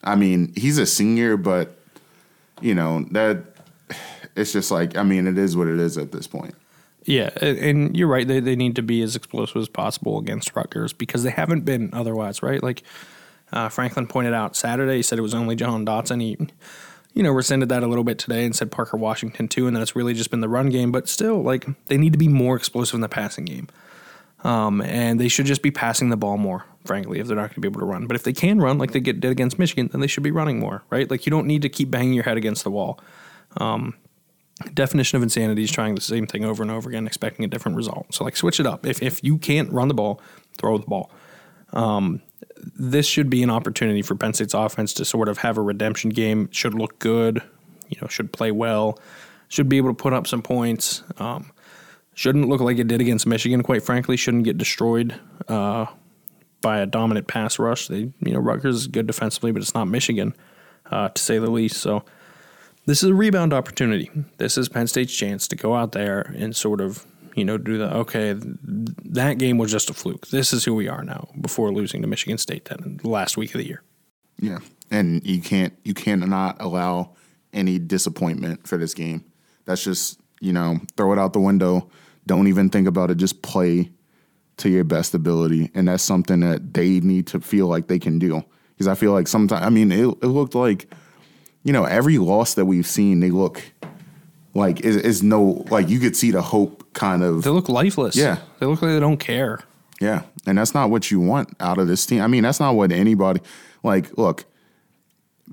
[0.03, 1.77] I mean he's a senior, but
[2.61, 3.43] you know that
[4.35, 6.55] it's just like I mean it is what it is at this point.
[7.03, 8.27] Yeah, and you're right.
[8.27, 11.89] They they need to be as explosive as possible against Rutgers because they haven't been
[11.93, 12.61] otherwise, right?
[12.61, 12.83] Like
[13.51, 16.21] uh, Franklin pointed out Saturday, he said it was only Jahan Dotson.
[16.21, 16.37] He,
[17.17, 19.81] you know, rescinded that a little bit today and said Parker Washington too, and then
[19.81, 20.91] it's really just been the run game.
[20.91, 23.67] But still, like they need to be more explosive in the passing game,
[24.43, 26.65] um, and they should just be passing the ball more.
[26.85, 28.77] Frankly, if they're not going to be able to run, but if they can run
[28.77, 31.09] like they get did against Michigan, then they should be running more, right?
[31.09, 32.99] Like you don't need to keep banging your head against the wall
[34.73, 37.77] definition of insanity is trying the same thing over and over again, expecting a different
[37.77, 38.13] result.
[38.13, 38.85] So like switch it up.
[38.85, 40.21] If if you can't run the ball,
[40.57, 41.11] throw the ball.
[41.73, 42.21] Um,
[42.75, 46.09] this should be an opportunity for Penn State's offense to sort of have a redemption
[46.09, 46.49] game.
[46.51, 47.41] Should look good,
[47.89, 48.99] you know, should play well,
[49.47, 51.03] should be able to put up some points.
[51.17, 51.51] Um,
[52.13, 53.63] shouldn't look like it did against Michigan.
[53.63, 55.85] Quite frankly, shouldn't get destroyed uh,
[56.61, 57.87] by a dominant pass rush.
[57.87, 60.33] They, you know, Rutgers is good defensively, but it's not Michigan,
[60.89, 61.77] uh, to say the least.
[61.77, 62.03] So
[62.85, 64.09] this is a rebound opportunity.
[64.37, 67.05] This is Penn State's chance to go out there and sort of,
[67.37, 68.35] you know, do the okay.
[68.35, 70.27] That game was just a fluke.
[70.27, 71.29] This is who we are now.
[71.39, 73.83] Before losing to Michigan State then the last week of the year.
[74.39, 74.57] Yeah,
[74.89, 77.15] and you can't you cannot allow
[77.53, 79.23] any disappointment for this game.
[79.65, 81.91] That's just you know throw it out the window.
[82.25, 83.17] Don't even think about it.
[83.17, 83.91] Just play
[84.57, 88.17] to your best ability, and that's something that they need to feel like they can
[88.17, 88.43] do.
[88.71, 90.91] Because I feel like sometimes I mean it, it looked like
[91.63, 93.61] you know every loss that we've seen they look
[94.55, 98.15] like is, is no like you could see the hope kind of They look lifeless.
[98.15, 98.39] Yeah.
[98.59, 99.59] they look like they don't care.
[100.01, 102.21] Yeah, and that's not what you want out of this team.
[102.21, 103.41] I mean, that's not what anybody
[103.83, 104.15] like.
[104.17, 104.45] Look,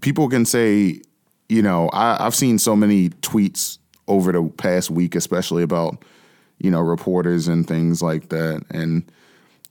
[0.02, 1.00] people can say,
[1.48, 6.04] you know, I, I've seen so many tweets over the past week, especially about
[6.58, 9.10] you know reporters and things like that, and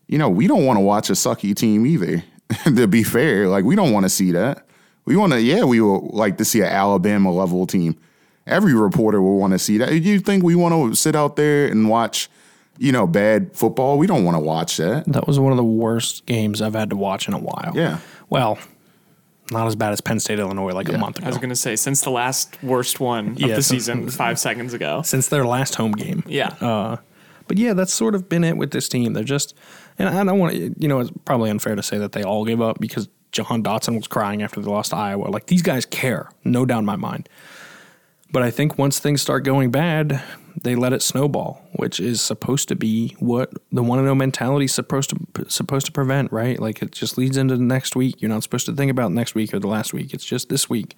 [0.08, 2.24] you know, we don't want to watch a sucky team either.
[2.76, 4.66] to be fair, like we don't want to see that.
[5.06, 7.98] We want to, yeah, we will like to see an Alabama level team.
[8.46, 9.94] Every reporter will want to see that.
[9.94, 12.30] You think we want to sit out there and watch,
[12.78, 13.98] you know, bad football?
[13.98, 15.06] We don't want to watch that.
[15.08, 17.72] That was one of the worst games I've had to watch in a while.
[17.74, 18.00] Yeah.
[18.30, 18.58] Well,
[19.52, 21.26] not as bad as Penn State Illinois like a month ago.
[21.26, 24.10] I was going to say, since the last worst one of Yeah, the so- season
[24.12, 25.02] five seconds ago.
[25.04, 26.24] Since their last home game.
[26.28, 26.56] Yeah.
[26.60, 26.98] Uh,
[27.48, 29.14] but yeah, that's sort of been it with this team.
[29.14, 29.54] They're just,
[30.00, 32.46] and I don't want to, you know, it's probably unfair to say that they all
[32.46, 35.28] gave up because Jahan Dotson was crying after they lost to Iowa.
[35.28, 37.28] Like these guys care, no doubt in my mind.
[38.34, 40.20] But I think once things start going bad,
[40.64, 44.66] they let it snowball, which is supposed to be what the one and zero mentality
[44.66, 46.60] is supposed to supposed to prevent, right?
[46.60, 48.22] Like it just leads into the next week.
[48.24, 50.16] You're not supposed to think about next week or the last week.
[50.16, 50.98] It's just this week.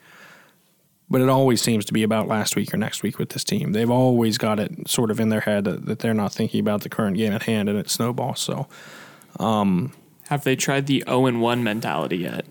[1.09, 3.73] But it always seems to be about last week or next week with this team.
[3.73, 6.81] They've always got it sort of in their head that, that they're not thinking about
[6.81, 8.39] the current game at hand and it snowballs.
[8.39, 8.67] So
[9.41, 9.91] um,
[10.29, 12.45] Have they tried the 0 and 1 mentality yet?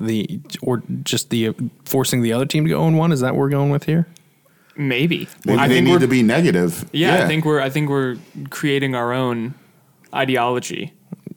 [0.00, 3.34] the or just the forcing the other team to go oh on one is that
[3.34, 4.06] what we're going with here?
[4.80, 5.28] Maybe.
[5.44, 6.88] Maybe I they think need we're, to be negative.
[6.92, 8.16] yeah, I think we're I think we're
[8.48, 9.54] creating our own
[10.14, 10.92] ideology.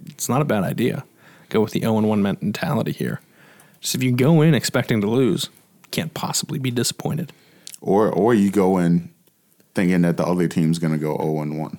[0.05, 1.03] It's not a bad idea.
[1.49, 3.19] Go with the 0 1 mentality here.
[3.81, 5.49] Just if you go in expecting to lose,
[5.83, 7.33] you can't possibly be disappointed.
[7.81, 9.09] or or you go in
[9.75, 11.77] thinking that the other team's going to go zero and one.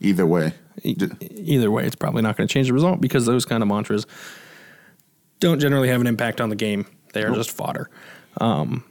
[0.00, 0.52] Either way,
[0.84, 0.94] E-
[1.42, 4.06] Either way, it's probably not going to change the result because those kind of mantras
[5.40, 6.86] don't generally have an impact on the game.
[7.14, 7.90] They are just fodder.
[8.40, 8.84] Um,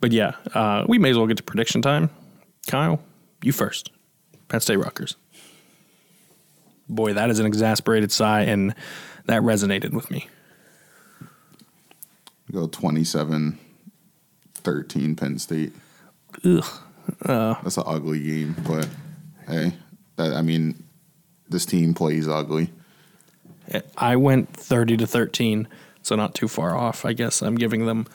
[0.00, 2.10] but yeah, uh, we may as well get to prediction time.
[2.66, 3.00] Kyle,
[3.42, 3.90] you first.
[4.48, 5.16] Penn State Rutgers.
[6.88, 8.74] Boy, that is an exasperated sigh, and
[9.26, 10.28] that resonated with me.
[12.50, 13.58] go 27
[14.54, 15.72] 13 Penn State.
[16.44, 16.64] Ugh.
[17.22, 18.88] That's an ugly game, but
[19.46, 19.74] hey,
[20.16, 20.82] that I mean,
[21.48, 22.70] this team plays ugly.
[23.96, 25.68] I went 30 to 13,
[26.02, 27.04] so not too far off.
[27.04, 28.06] I guess I'm giving them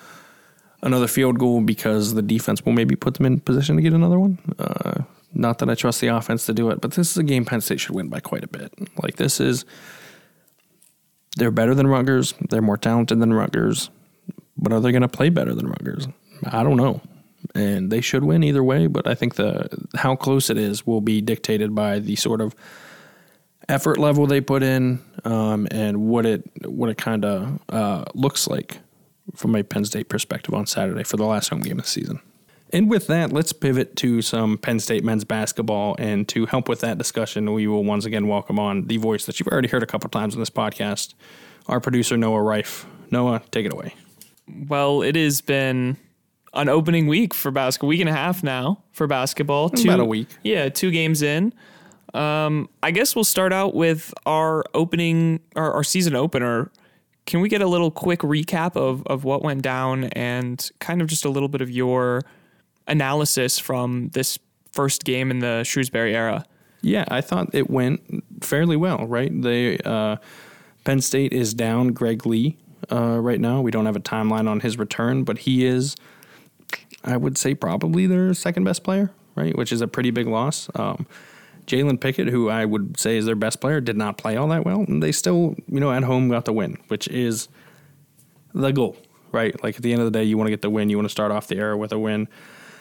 [0.84, 4.20] another field goal because the defense will maybe put them in position to get another
[4.20, 4.38] one.
[4.60, 5.02] Uh,
[5.34, 7.62] not that I trust the offense to do it, but this is a game Penn
[7.62, 8.72] State should win by quite a bit.
[9.02, 9.66] Like this is
[11.38, 12.36] they're better than Rutgers.
[12.50, 13.90] They're more talented than Rutgers.
[14.56, 16.08] But are they going to play better than Rutgers?
[16.46, 17.02] I don't know.
[17.56, 21.02] And they should win either way, but I think the how close it is will
[21.02, 22.56] be dictated by the sort of
[23.68, 28.48] effort level they put in um, and what it what it kind of uh, looks
[28.48, 28.80] like
[29.36, 32.20] from a Penn State perspective on Saturday for the last home game of the season.
[32.72, 35.96] And with that, let's pivot to some Penn State men's basketball.
[36.00, 39.40] And to help with that discussion, we will once again welcome on the voice that
[39.40, 41.14] you've already heard a couple times in this podcast,
[41.68, 42.86] our producer, Noah Riffe.
[43.12, 43.94] Noah, take it away.
[44.68, 45.98] Well, it has been
[46.56, 49.70] an opening week for basketball, week and a half now for basketball.
[49.70, 50.30] Two, About a week.
[50.44, 51.54] Yeah, two games in.
[52.14, 56.72] Um, I guess we'll start out with our opening, our, our season opener.
[57.26, 61.08] Can we get a little quick recap of, of what went down and kind of
[61.08, 62.22] just a little bit of your–
[62.88, 64.40] analysis from this
[64.72, 66.46] first game in the Shrewsberry era?
[66.82, 69.06] Yeah, I thought it went fairly well.
[69.06, 70.18] Right, they uh,
[70.84, 72.58] Penn State is down Greg Lee
[72.92, 73.62] uh, right now.
[73.62, 75.96] We don't have a timeline on his return, but he is,
[77.04, 79.12] I would say, probably their second best player.
[79.36, 80.70] Right, which is a pretty big loss.
[80.76, 81.08] Um,
[81.68, 84.66] Jalen Pickett, who I would say is their best player, did not play all that
[84.66, 87.48] well, and they still, you know, at home got the win, which is
[88.54, 88.98] the goal,
[89.32, 89.62] right?
[89.64, 90.90] Like at the end of the day, you want to get the win.
[90.90, 92.28] You want to start off the era with a win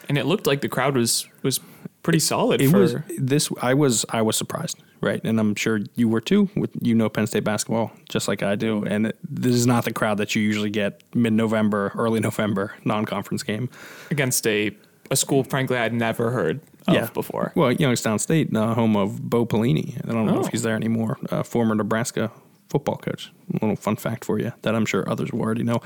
[0.09, 1.59] and it looked like the crowd was was
[2.01, 2.61] pretty solid.
[2.61, 3.49] It for, was this.
[3.61, 5.21] I was I was surprised, right?
[5.23, 6.49] And I'm sure you were too.
[6.55, 9.85] With you know Penn State basketball just like I do, and it, this is not
[9.85, 13.69] the crowd that you usually get mid November, early November non conference game
[14.11, 14.75] against a
[15.11, 15.43] a school.
[15.43, 17.09] Frankly, I'd never heard of yeah.
[17.13, 17.51] before.
[17.55, 19.97] Well, Youngstown State, uh, home of Bo Pelini.
[20.07, 20.45] I don't know oh.
[20.45, 21.17] if he's there anymore.
[21.29, 22.31] Uh, former Nebraska
[22.69, 23.31] football coach.
[23.51, 25.81] A little fun fact for you that I'm sure others will already know.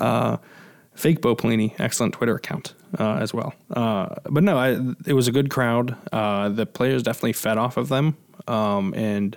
[0.00, 0.38] Uh,
[0.94, 3.54] fake Bo Pelini, excellent Twitter account uh, as well.
[3.70, 5.96] Uh, but no, I, it was a good crowd.
[6.12, 8.16] Uh, the players definitely fed off of them,
[8.48, 9.36] um, and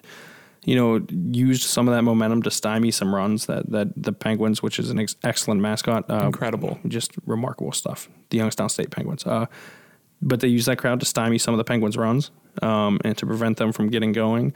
[0.65, 4.61] you know used some of that momentum to stymie some runs that that the Penguins,
[4.61, 8.09] which is an ex- excellent mascot, uh, incredible, just remarkable stuff.
[8.29, 9.25] The Youngstown State Penguins.
[9.25, 9.47] Uh,
[10.21, 13.25] but they used that crowd to stymie some of the Penguins' runs um, and to
[13.25, 14.53] prevent them from getting going.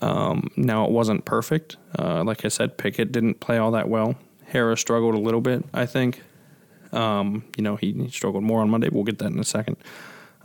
[0.00, 1.76] Um, now it wasn't perfect.
[1.98, 4.16] Uh, like I said, Pickett didn't play all that well.
[4.52, 6.22] Harrar struggled a little bit, I think.
[6.92, 8.88] Um, you know, he, he, struggled more on Monday.
[8.90, 9.76] We'll get that in a second.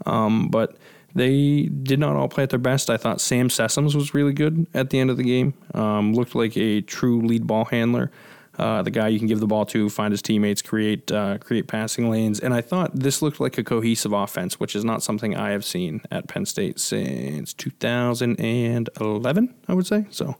[0.05, 0.75] Um, but
[1.15, 2.89] they did not all play at their best.
[2.89, 5.53] I thought Sam Sessoms was really good at the end of the game.
[5.73, 8.11] Um, looked like a true lead ball handler.
[8.57, 11.67] Uh, the guy you can give the ball to, find his teammates, create uh, create
[11.67, 15.35] passing lanes, and I thought this looked like a cohesive offense, which is not something
[15.35, 19.55] I have seen at Penn State since 2011.
[19.67, 20.35] I would say so.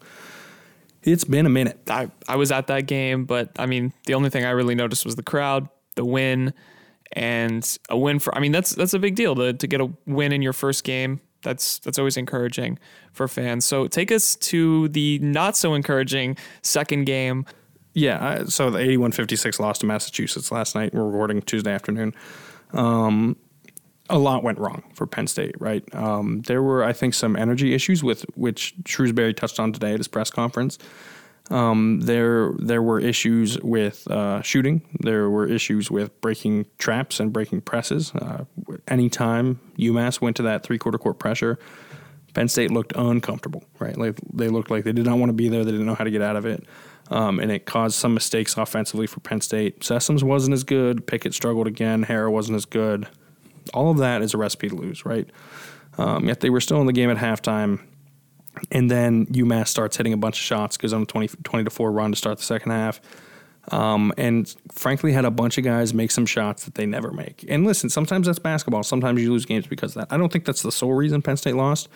[1.02, 1.80] It's been a minute.
[1.90, 5.06] I, I was at that game, but I mean, the only thing I really noticed
[5.06, 6.54] was the crowd the win
[7.14, 9.92] and a win for I mean that's that's a big deal to to get a
[10.06, 11.22] win in your first game.
[11.42, 12.80] That's that's always encouraging
[13.12, 13.66] for fans.
[13.66, 17.46] So take us to the not so encouraging second game.
[17.96, 20.96] Yeah, so the 81-56 loss to Massachusetts last night.
[20.96, 22.16] We're recording Tuesday afternoon.
[22.72, 23.36] Um,
[24.10, 25.84] a lot went wrong for Penn State, right?
[25.94, 30.00] Um, there were, I think, some energy issues with which Shrewsberry touched on today at
[30.00, 30.80] his press conference.
[31.54, 34.82] Um, there there were issues with uh, shooting.
[35.02, 38.12] There were issues with breaking traps and breaking presses.
[38.16, 38.46] Uh,
[38.88, 41.60] anytime UMass went to that three quarter court pressure,
[42.34, 43.64] Penn State looked uncomfortable.
[43.78, 45.64] Right, like they looked like they did not want to be there.
[45.64, 46.66] They didn't know how to get out of it,
[47.12, 49.82] um, and it caused some mistakes offensively for Penn State.
[49.82, 51.06] Sessoms wasn't as good.
[51.06, 52.06] Pickett struggled again.
[52.06, 53.08] Harrar wasn't as good.
[53.76, 55.06] All of that is a recipe to lose.
[55.06, 55.30] Right.
[56.00, 57.82] Um, yet they were still in the game at halftime
[58.72, 61.70] and then UMass starts hitting a bunch of shots, goes on a 20, 20 to
[61.70, 63.02] 4 run to start the second half.
[63.72, 67.46] Um, and frankly, had a bunch of guys make some shots that they never make.
[67.48, 68.84] And listen, sometimes that's basketball.
[68.84, 70.14] Sometimes you lose games because of that.
[70.14, 71.88] I don't think that's the sole reason Penn State lost,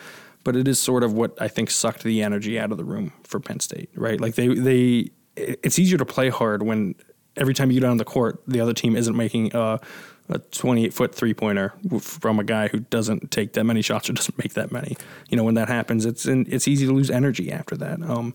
[0.43, 3.12] but it is sort of what I think sucked the energy out of the room
[3.24, 4.20] for Penn State, right?
[4.20, 6.95] Like they, they, it's easier to play hard when
[7.36, 9.78] every time you get on the court, the other team isn't making uh,
[10.30, 14.13] a 28 foot three pointer from a guy who doesn't take that many shots or
[14.13, 14.97] doesn't make that many.
[15.30, 18.01] You know, when that happens, it's it's easy to lose energy after that.
[18.01, 18.34] Um,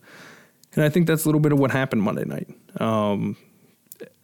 [0.75, 2.49] and I think that's a little bit of what happened Monday night.
[2.81, 3.37] Um,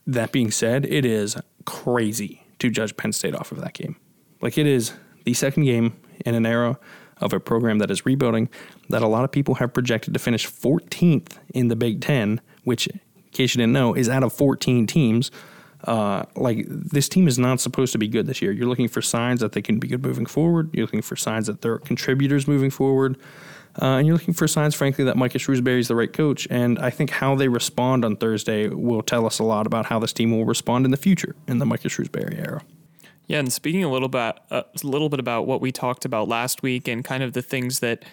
[0.06, 3.96] that being said, it is crazy to judge Penn State off of that game.
[4.40, 4.94] Like it is
[5.24, 6.78] the second game in an era
[7.20, 8.48] of a program that is rebuilding
[8.88, 12.86] that a lot of people have projected to finish 14th in the Big Ten, which,
[12.86, 13.00] in
[13.32, 15.30] case you didn't know, is out of 14 teams.
[15.84, 18.50] Uh, like this team is not supposed to be good this year.
[18.50, 20.70] You're looking for signs that they can be good moving forward.
[20.72, 23.16] You're looking for signs that they're contributors moving forward.
[23.80, 26.48] Uh, and you're looking for signs, frankly, that Micah Shrewsberry is the right coach.
[26.50, 30.00] And I think how they respond on Thursday will tell us a lot about how
[30.00, 32.62] this team will respond in the future in the Micah Shrewsberry era.
[33.28, 36.28] Yeah, and speaking a little about uh, a little bit about what we talked about
[36.28, 38.04] last week and kind of the things that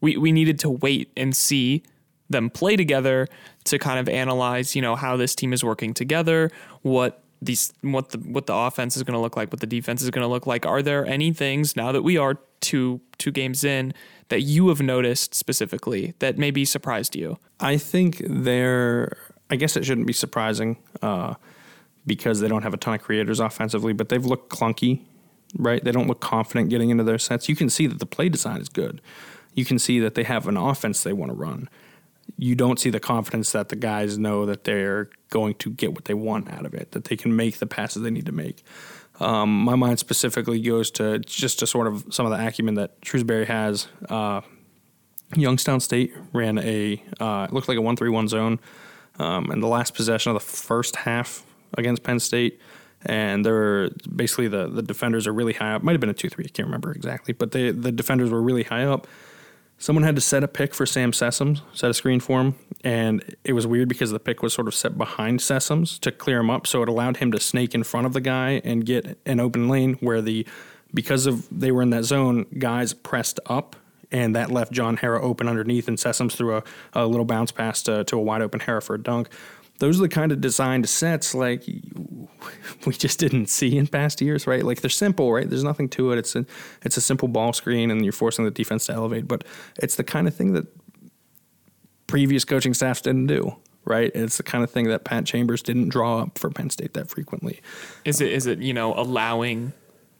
[0.00, 1.82] we we needed to wait and see
[2.30, 3.26] them play together
[3.64, 6.50] to kind of analyze, you know, how this team is working together,
[6.82, 10.02] what these what the what the offense is going to look like, what the defense
[10.02, 10.66] is going to look like.
[10.66, 13.94] Are there any things now that we are two two games in
[14.28, 17.38] that you have noticed specifically that maybe surprised you?
[17.60, 19.16] I think they're.
[19.50, 21.34] I guess it shouldn't be surprising uh,
[22.06, 25.00] because they don't have a ton of creators offensively, but they've looked clunky,
[25.56, 25.82] right?
[25.82, 27.48] They don't look confident getting into their sets.
[27.48, 29.00] You can see that the play design is good.
[29.54, 31.70] You can see that they have an offense they want to run.
[32.36, 36.04] You don't see the confidence that the guys know that they're going to get what
[36.04, 38.62] they want out of it, that they can make the passes they need to make.
[39.20, 43.00] Um, my mind specifically goes to just to sort of some of the acumen that
[43.00, 43.88] Shrewsberry has.
[44.08, 44.42] Uh,
[45.34, 48.60] Youngstown State ran a uh, it looked like a one three one zone,
[49.18, 51.44] um, and the last possession of the first half
[51.76, 52.60] against Penn State,
[53.04, 55.82] and they're basically the the defenders are really high up.
[55.82, 58.40] Might have been a two three, I can't remember exactly, but they the defenders were
[58.40, 59.06] really high up.
[59.80, 63.36] Someone had to set a pick for Sam Sessoms, set a screen for him, and
[63.44, 66.50] it was weird because the pick was sort of set behind Sessoms to clear him
[66.50, 69.38] up, so it allowed him to snake in front of the guy and get an
[69.38, 70.46] open lane where the
[70.92, 73.76] because of they were in that zone, guys pressed up
[74.10, 76.62] and that left John Harrar open underneath, and Sessoms threw a,
[76.94, 79.28] a little bounce pass to, to a wide open Harrar for a dunk.
[79.78, 81.64] Those are the kind of designed sets like
[82.86, 84.64] we just didn't see in past years, right?
[84.64, 85.48] Like they're simple, right?
[85.48, 86.18] There's nothing to it.
[86.18, 86.44] It's a
[86.82, 89.28] it's a simple ball screen, and you're forcing the defense to elevate.
[89.28, 89.44] But
[89.76, 90.66] it's the kind of thing that
[92.06, 94.10] previous coaching staffs didn't do, right?
[94.14, 97.08] It's the kind of thing that Pat Chambers didn't draw up for Penn State that
[97.08, 97.60] frequently.
[98.04, 99.72] Is it is it you know allowing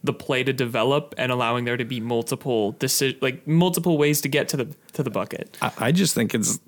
[0.05, 4.29] the play to develop and allowing there to be multiple deci- like multiple ways to
[4.29, 5.59] get to the to the bucket.
[5.61, 6.61] I, I just think it's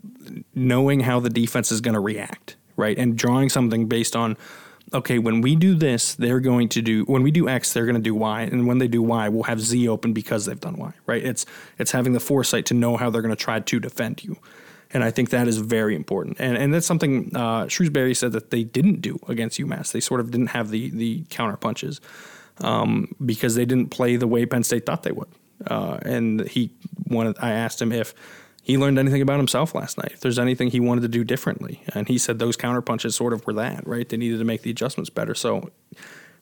[0.54, 4.36] knowing how the defense is going to react, right, and drawing something based on.
[4.92, 7.04] Okay, when we do this, they're going to do.
[7.04, 9.44] When we do X, they're going to do Y, and when they do Y, we'll
[9.44, 10.92] have Z open because they've done Y.
[11.06, 11.24] Right?
[11.24, 11.46] It's
[11.78, 14.36] it's having the foresight to know how they're going to try to defend you,
[14.92, 16.38] and I think that is very important.
[16.40, 19.92] And and that's something uh, Shrewsberry said that they didn't do against UMass.
[19.92, 22.00] They sort of didn't have the the counter punches
[22.60, 25.28] um, because they didn't play the way Penn State thought they would.
[25.66, 26.70] Uh, and he
[27.06, 27.36] wanted.
[27.38, 28.14] I asked him if
[28.62, 30.12] he learned anything about himself last night.
[30.12, 33.32] If there's anything he wanted to do differently, and he said those counter punches sort
[33.32, 33.86] of were that.
[33.86, 35.34] Right, they needed to make the adjustments better.
[35.34, 35.70] So,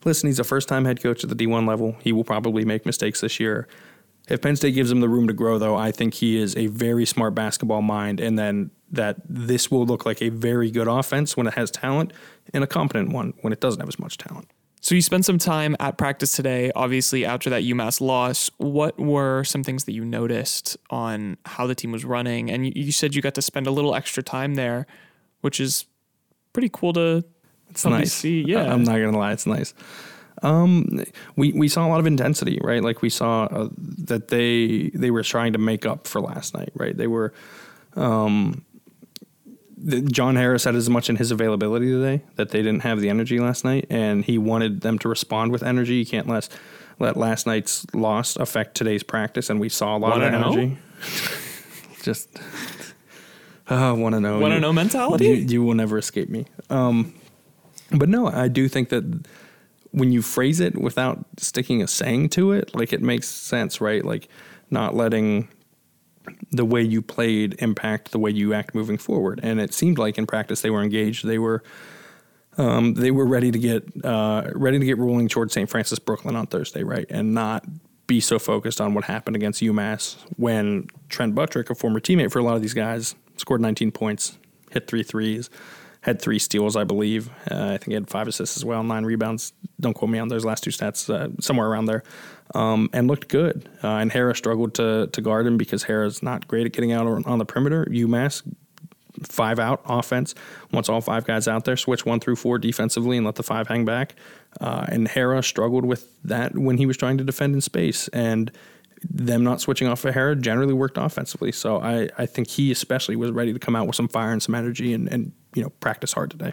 [0.04, 1.96] listen, he's a first time head coach at the D1 level.
[2.02, 3.68] He will probably make mistakes this year.
[4.28, 6.66] If Penn State gives him the room to grow, though, I think he is a
[6.66, 11.36] very smart basketball mind, and then that this will look like a very good offense
[11.36, 12.12] when it has talent,
[12.52, 14.50] and a competent one when it doesn't have as much talent.
[14.89, 18.51] So you spent some time at practice today, obviously after that UMass loss.
[18.57, 22.51] What were some things that you noticed on how the team was running?
[22.51, 24.86] And you, said you got to spend a little extra time there,
[25.43, 25.84] which is
[26.55, 27.22] pretty cool to
[27.68, 28.14] it's nice.
[28.14, 28.43] see.
[28.47, 29.74] Yeah, I'm not gonna lie, it's nice.
[30.43, 31.05] Um,
[31.36, 32.82] we we saw a lot of intensity, right?
[32.82, 36.70] Like we saw uh, that they they were trying to make up for last night,
[36.74, 36.97] right?
[36.97, 37.34] They were
[37.95, 38.64] um,
[39.86, 43.38] John Harrar had as much in his availability today that they didn't have the energy
[43.38, 45.94] last night, and he wanted them to respond with energy.
[45.94, 46.48] You can't let
[46.98, 50.78] let last night's loss affect today's practice, and we saw a lot Wanna of energy.
[52.02, 52.28] Just
[53.68, 54.38] uh, want to know.
[54.38, 55.26] Want to know mentality?
[55.26, 56.46] You, you, will never escape me.
[56.70, 57.14] Um,
[57.90, 59.26] but no, I do think that
[59.90, 64.04] when you phrase it without sticking a saying to it, like it makes sense, right?
[64.04, 64.28] Like
[64.70, 65.48] not letting
[66.50, 69.40] the way you played impact the way you act moving forward.
[69.42, 71.26] And it seemed like in practice they were engaged.
[71.26, 71.62] They were
[72.56, 75.70] um, they were ready to get uh, ready to get rolling towards St.
[75.70, 77.64] Francis Brooklyn on Thursday, right, and not
[78.08, 82.38] be so focused on what happened against UMass when Trent Buttrick, a former teammate for
[82.38, 84.38] a lot of these guys, scored 19 points,
[84.70, 85.50] hit three threes,
[86.09, 87.30] had three steals, I believe.
[87.50, 89.52] Uh, I think he had five assists as well, nine rebounds.
[89.80, 92.02] Don't quote me on those last two stats, uh, somewhere around there
[92.54, 93.68] um, and looked good.
[93.82, 97.06] Uh, and Harrar struggled to to guard him because Harrar's not great at getting out
[97.26, 97.86] on the perimeter.
[97.90, 98.42] UMass
[99.24, 100.34] five out offense
[100.72, 103.66] wants all five guys out there, switch one through four defensively, and let the five
[103.66, 104.14] hang back.
[104.61, 108.50] Uh, and Harrar struggled with that when he was trying to defend in space and.
[109.03, 111.53] Them not switching off of Harrar generally worked offensively.
[111.53, 114.42] So I, I think he especially was ready to come out with some fire and
[114.42, 116.53] some energy and, and you know practice hard today.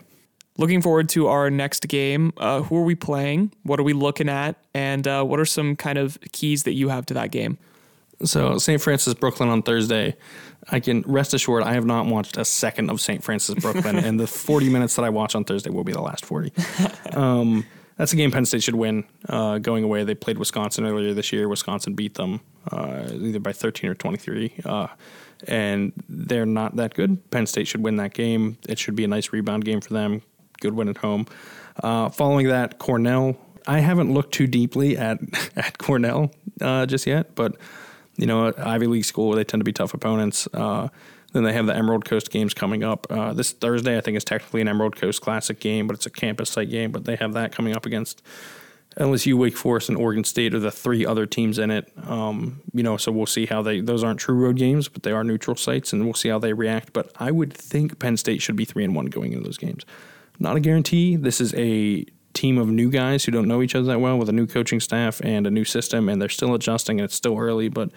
[0.58, 2.32] Looking forward to our next game.
[2.38, 3.52] Uh, who are we playing?
[3.64, 4.56] What are we looking at?
[4.74, 7.58] And uh, what are some kind of keys that you have to that game?
[8.24, 8.82] So, St.
[8.82, 10.16] Francis Brooklyn on Thursday.
[10.70, 13.24] I can rest assured I have not watched a second of St.
[13.24, 16.26] Francis Brooklyn, and the 40 minutes that I watch on Thursday will be the last
[16.26, 16.54] 40.
[17.14, 17.66] Um,
[17.98, 19.06] that's a game Penn State should win.
[19.28, 21.48] Uh, going away, they played Wisconsin earlier this year.
[21.48, 22.42] Wisconsin beat them
[22.72, 24.88] uh, either by 13 or 23, uh,
[25.48, 27.30] and they're not that good.
[27.32, 28.58] Penn State should win that game.
[28.68, 30.22] It should be a nice rebound game for them
[30.60, 31.26] good win at home.
[31.82, 33.38] Uh, following that, Cornell.
[33.68, 35.20] I haven't looked too deeply at
[35.56, 36.32] at Cornell
[36.62, 37.56] uh, just yet, but
[38.18, 40.48] you know, Ivy League school they tend to be tough opponents.
[41.36, 43.98] Then they have the Emerald Coast games coming up uh, this Thursday.
[43.98, 46.94] I think is technically an Emerald Coast Classic game, but it's a campus site game.
[46.94, 48.22] But they have that coming up against
[48.98, 51.92] LSU, Wake Forest, and Oregon State are the three other teams in it.
[52.08, 53.82] Um, you know, so we'll see how they.
[53.82, 56.54] Those aren't true road games, but they are neutral sites, and we'll see how they
[56.54, 56.94] react.
[56.94, 59.86] But I would think Penn State should be three and one going into those games.
[60.40, 61.18] Not a guarantee.
[61.18, 64.30] This is a team of new guys who don't know each other that well with
[64.30, 67.38] a new coaching staff and a new system, and they're still adjusting, and it's still
[67.38, 67.90] early, but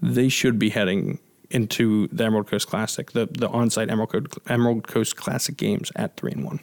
[0.00, 1.18] they should be heading
[1.50, 6.16] into the Emerald Coast Classic, the the on-site Emerald Coast, Emerald Coast Classic games at
[6.16, 6.60] three and one.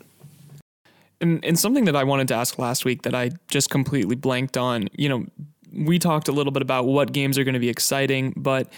[1.22, 4.58] And, and something that I wanted to ask last week that I just completely blanked
[4.58, 5.26] on, you know,
[5.72, 8.72] we talked a little bit about what games are going to be exciting, but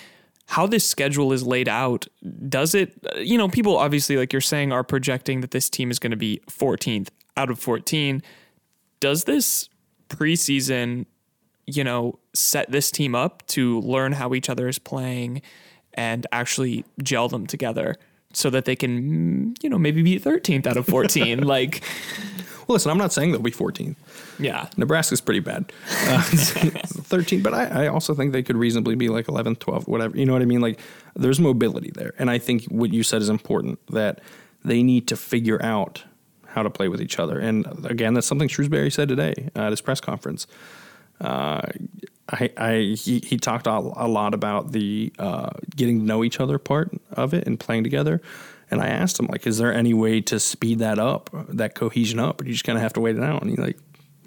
[0.47, 2.07] how this schedule is laid out,
[2.47, 5.99] does it, you know, people obviously, like you're saying, are projecting that this team is
[5.99, 8.23] going to be 14th out of 14.
[8.99, 9.67] Does this
[10.09, 11.05] preseason,
[11.65, 15.41] you know, set this team up to learn how each other is playing
[15.97, 17.97] and actually gel them together?
[18.33, 21.43] so that they can, you know, maybe be 13th out of 14.
[21.43, 21.83] like,
[22.67, 23.95] well, listen, I'm not saying they'll be 14th.
[24.37, 24.69] Yeah.
[24.77, 25.71] Nebraska's pretty bad.
[26.07, 30.17] Uh, 13, but I, I, also think they could reasonably be like 11th, 12th, whatever.
[30.17, 30.61] You know what I mean?
[30.61, 30.79] Like,
[31.15, 32.13] there's mobility there.
[32.17, 34.21] And I think what you said is important that
[34.63, 36.03] they need to figure out
[36.47, 37.39] how to play with each other.
[37.39, 40.47] And again, that's something Shrewsberry said today at his press conference.
[41.19, 41.61] Uh,
[42.29, 46.39] I, I he, he talked a, a lot about the uh, getting to know each
[46.39, 48.21] other part of it and playing together.
[48.69, 52.19] And I asked him like, is there any way to speed that up, that cohesion
[52.19, 53.41] up, or you just kind of have to wait it out?
[53.41, 53.77] And he like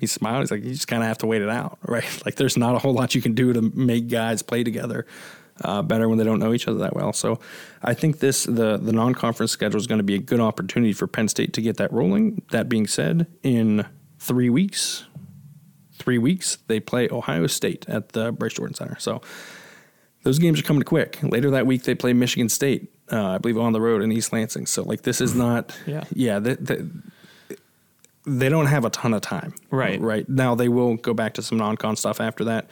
[0.00, 0.40] he smiled.
[0.40, 2.24] He's like, you just kind of have to wait it out, right?
[2.24, 5.06] Like, there's not a whole lot you can do to make guys play together
[5.62, 7.12] uh, better when they don't know each other that well.
[7.12, 7.38] So,
[7.82, 10.94] I think this the the non conference schedule is going to be a good opportunity
[10.94, 12.42] for Penn State to get that rolling.
[12.50, 13.86] That being said, in
[14.18, 15.04] three weeks,
[16.00, 18.96] three weeks, they play Ohio State at the Bryce Jordan Center.
[18.98, 19.20] So
[20.22, 21.22] those games are coming quick.
[21.22, 24.32] Later that week, they play Michigan State, uh, I believe, on the road in East
[24.32, 24.66] Lansing.
[24.66, 26.38] So like this is not, yeah, yeah.
[26.38, 26.86] They, they,
[28.26, 30.00] they don't have a ton of time, right?
[30.00, 32.68] Right now, they will go back to some non-con stuff after that.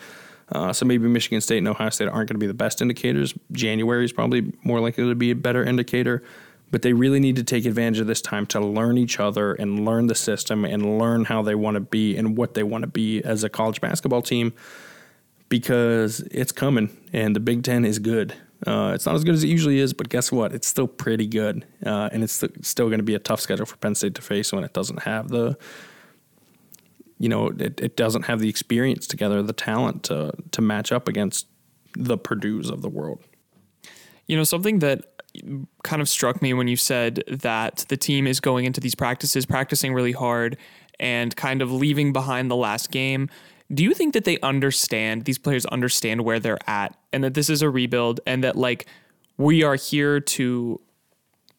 [0.50, 3.34] Uh, so maybe Michigan State and Ohio State aren't going to be the best indicators.
[3.52, 6.22] January is probably more likely to be a better indicator
[6.70, 9.84] but they really need to take advantage of this time to learn each other and
[9.84, 12.88] learn the system and learn how they want to be and what they want to
[12.88, 14.52] be as a college basketball team
[15.48, 18.34] because it's coming and the Big Ten is good.
[18.66, 20.52] Uh, it's not as good as it usually is, but guess what?
[20.52, 21.64] It's still pretty good.
[21.84, 24.22] Uh, and it's st- still going to be a tough schedule for Penn State to
[24.22, 25.56] face when it doesn't have the,
[27.18, 31.06] you know, it, it doesn't have the experience together, the talent to, to match up
[31.06, 31.46] against
[31.94, 33.20] the Purdue's of the world.
[34.26, 35.17] You know, something that
[35.82, 39.46] kind of struck me when you said that the team is going into these practices,
[39.46, 40.56] practicing really hard,
[41.00, 43.28] and kind of leaving behind the last game.
[43.72, 47.50] Do you think that they understand, these players understand where they're at, and that this
[47.50, 48.86] is a rebuild, and that like
[49.36, 50.80] we are here to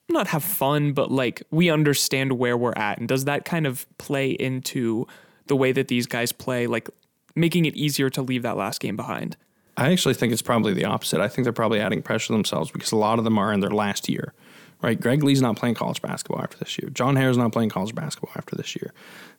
[0.09, 2.97] not have fun, but like we understand where we're at?
[2.97, 5.07] And does that kind of play into
[5.47, 6.89] the way that these guys play, like
[7.35, 9.37] making it easier to leave that last game behind?
[9.79, 11.21] I actually think it's probably the opposite.
[11.21, 13.69] I think they're probably adding pressure themselves because a lot of them are in their
[13.69, 14.33] last year,
[14.81, 14.99] right?
[14.99, 16.89] Greg Lee's not playing college basketball after this year.
[16.89, 18.93] John Harrar's not playing college basketball after this year.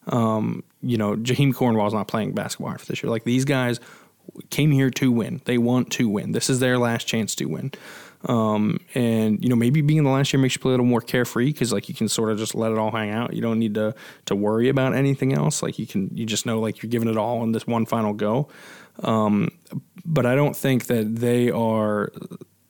[0.07, 3.11] Um, you know, Jaheam Cornwall's not playing basketball after this year.
[3.11, 3.80] Like these guys
[4.49, 5.43] came here to win.
[5.45, 6.32] They want to win.
[6.32, 7.72] This is their last chance to win.
[8.26, 10.86] Um, and you know, maybe being in the last year makes you play a little
[10.86, 13.32] more carefree because like you can sort of just let it all hang out.
[13.32, 13.95] You don't need to
[14.26, 15.62] to worry about anything else.
[15.62, 18.12] Like you can, you just know like you're giving it all in this one final
[18.12, 18.49] go.
[19.03, 19.51] Um,
[20.05, 22.13] but I don't think that they are.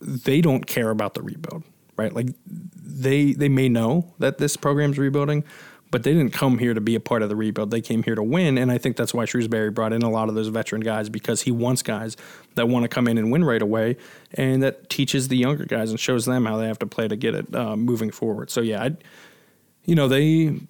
[0.01, 1.63] They don't care about the rebuild,
[1.97, 2.13] right?
[2.13, 5.45] Like they they may know that this program's rebuilding,
[5.91, 7.71] but they didn't come here to be a part of the rebuild.
[7.71, 10.29] They came here to win, and I think that's why Shrewsberry brought in a lot
[10.29, 12.17] of those veteran guys because he wants guys
[12.55, 13.97] that want to come in and win right away,
[14.35, 17.17] and that teaches the younger guys and shows them how they have to play to
[17.17, 18.51] get it uh, moving forward.
[18.51, 18.97] So yeah, I,
[19.85, 20.61] you know they.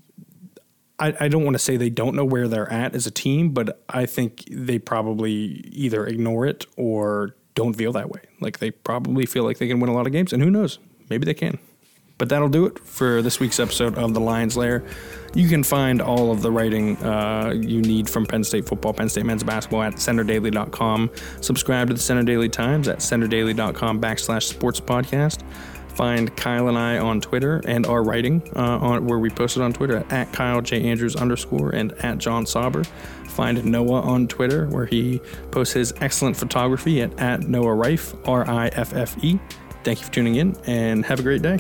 [1.00, 3.50] I, I don't want to say they don't know where they're at as a team,
[3.50, 5.32] but I think they probably
[5.72, 8.20] either ignore it or don't feel that way.
[8.40, 10.78] Like they probably feel like they can win a lot of games, and who knows?
[11.08, 11.58] Maybe they can.
[12.18, 14.84] But that'll do it for this week's episode of The Lions Lair.
[15.34, 19.08] You can find all of the writing uh, you need from Penn State football, Penn
[19.08, 21.10] State men's basketball at centredaily.com.
[21.40, 25.42] Subscribe to the Centre Daily Times at centredaily.com backslash sports podcast.
[26.00, 29.74] Find Kyle and I on Twitter and our writing uh, on where we posted on
[29.74, 32.84] Twitter at, Kyle J Andrews underscore and at Jon Sauber.
[33.26, 35.20] Find Noah on Twitter where he
[35.50, 39.38] posts his excellent photography at, at Noah Riffe, R I F F E.
[39.84, 41.58] Thank you for tuning in and have a great day.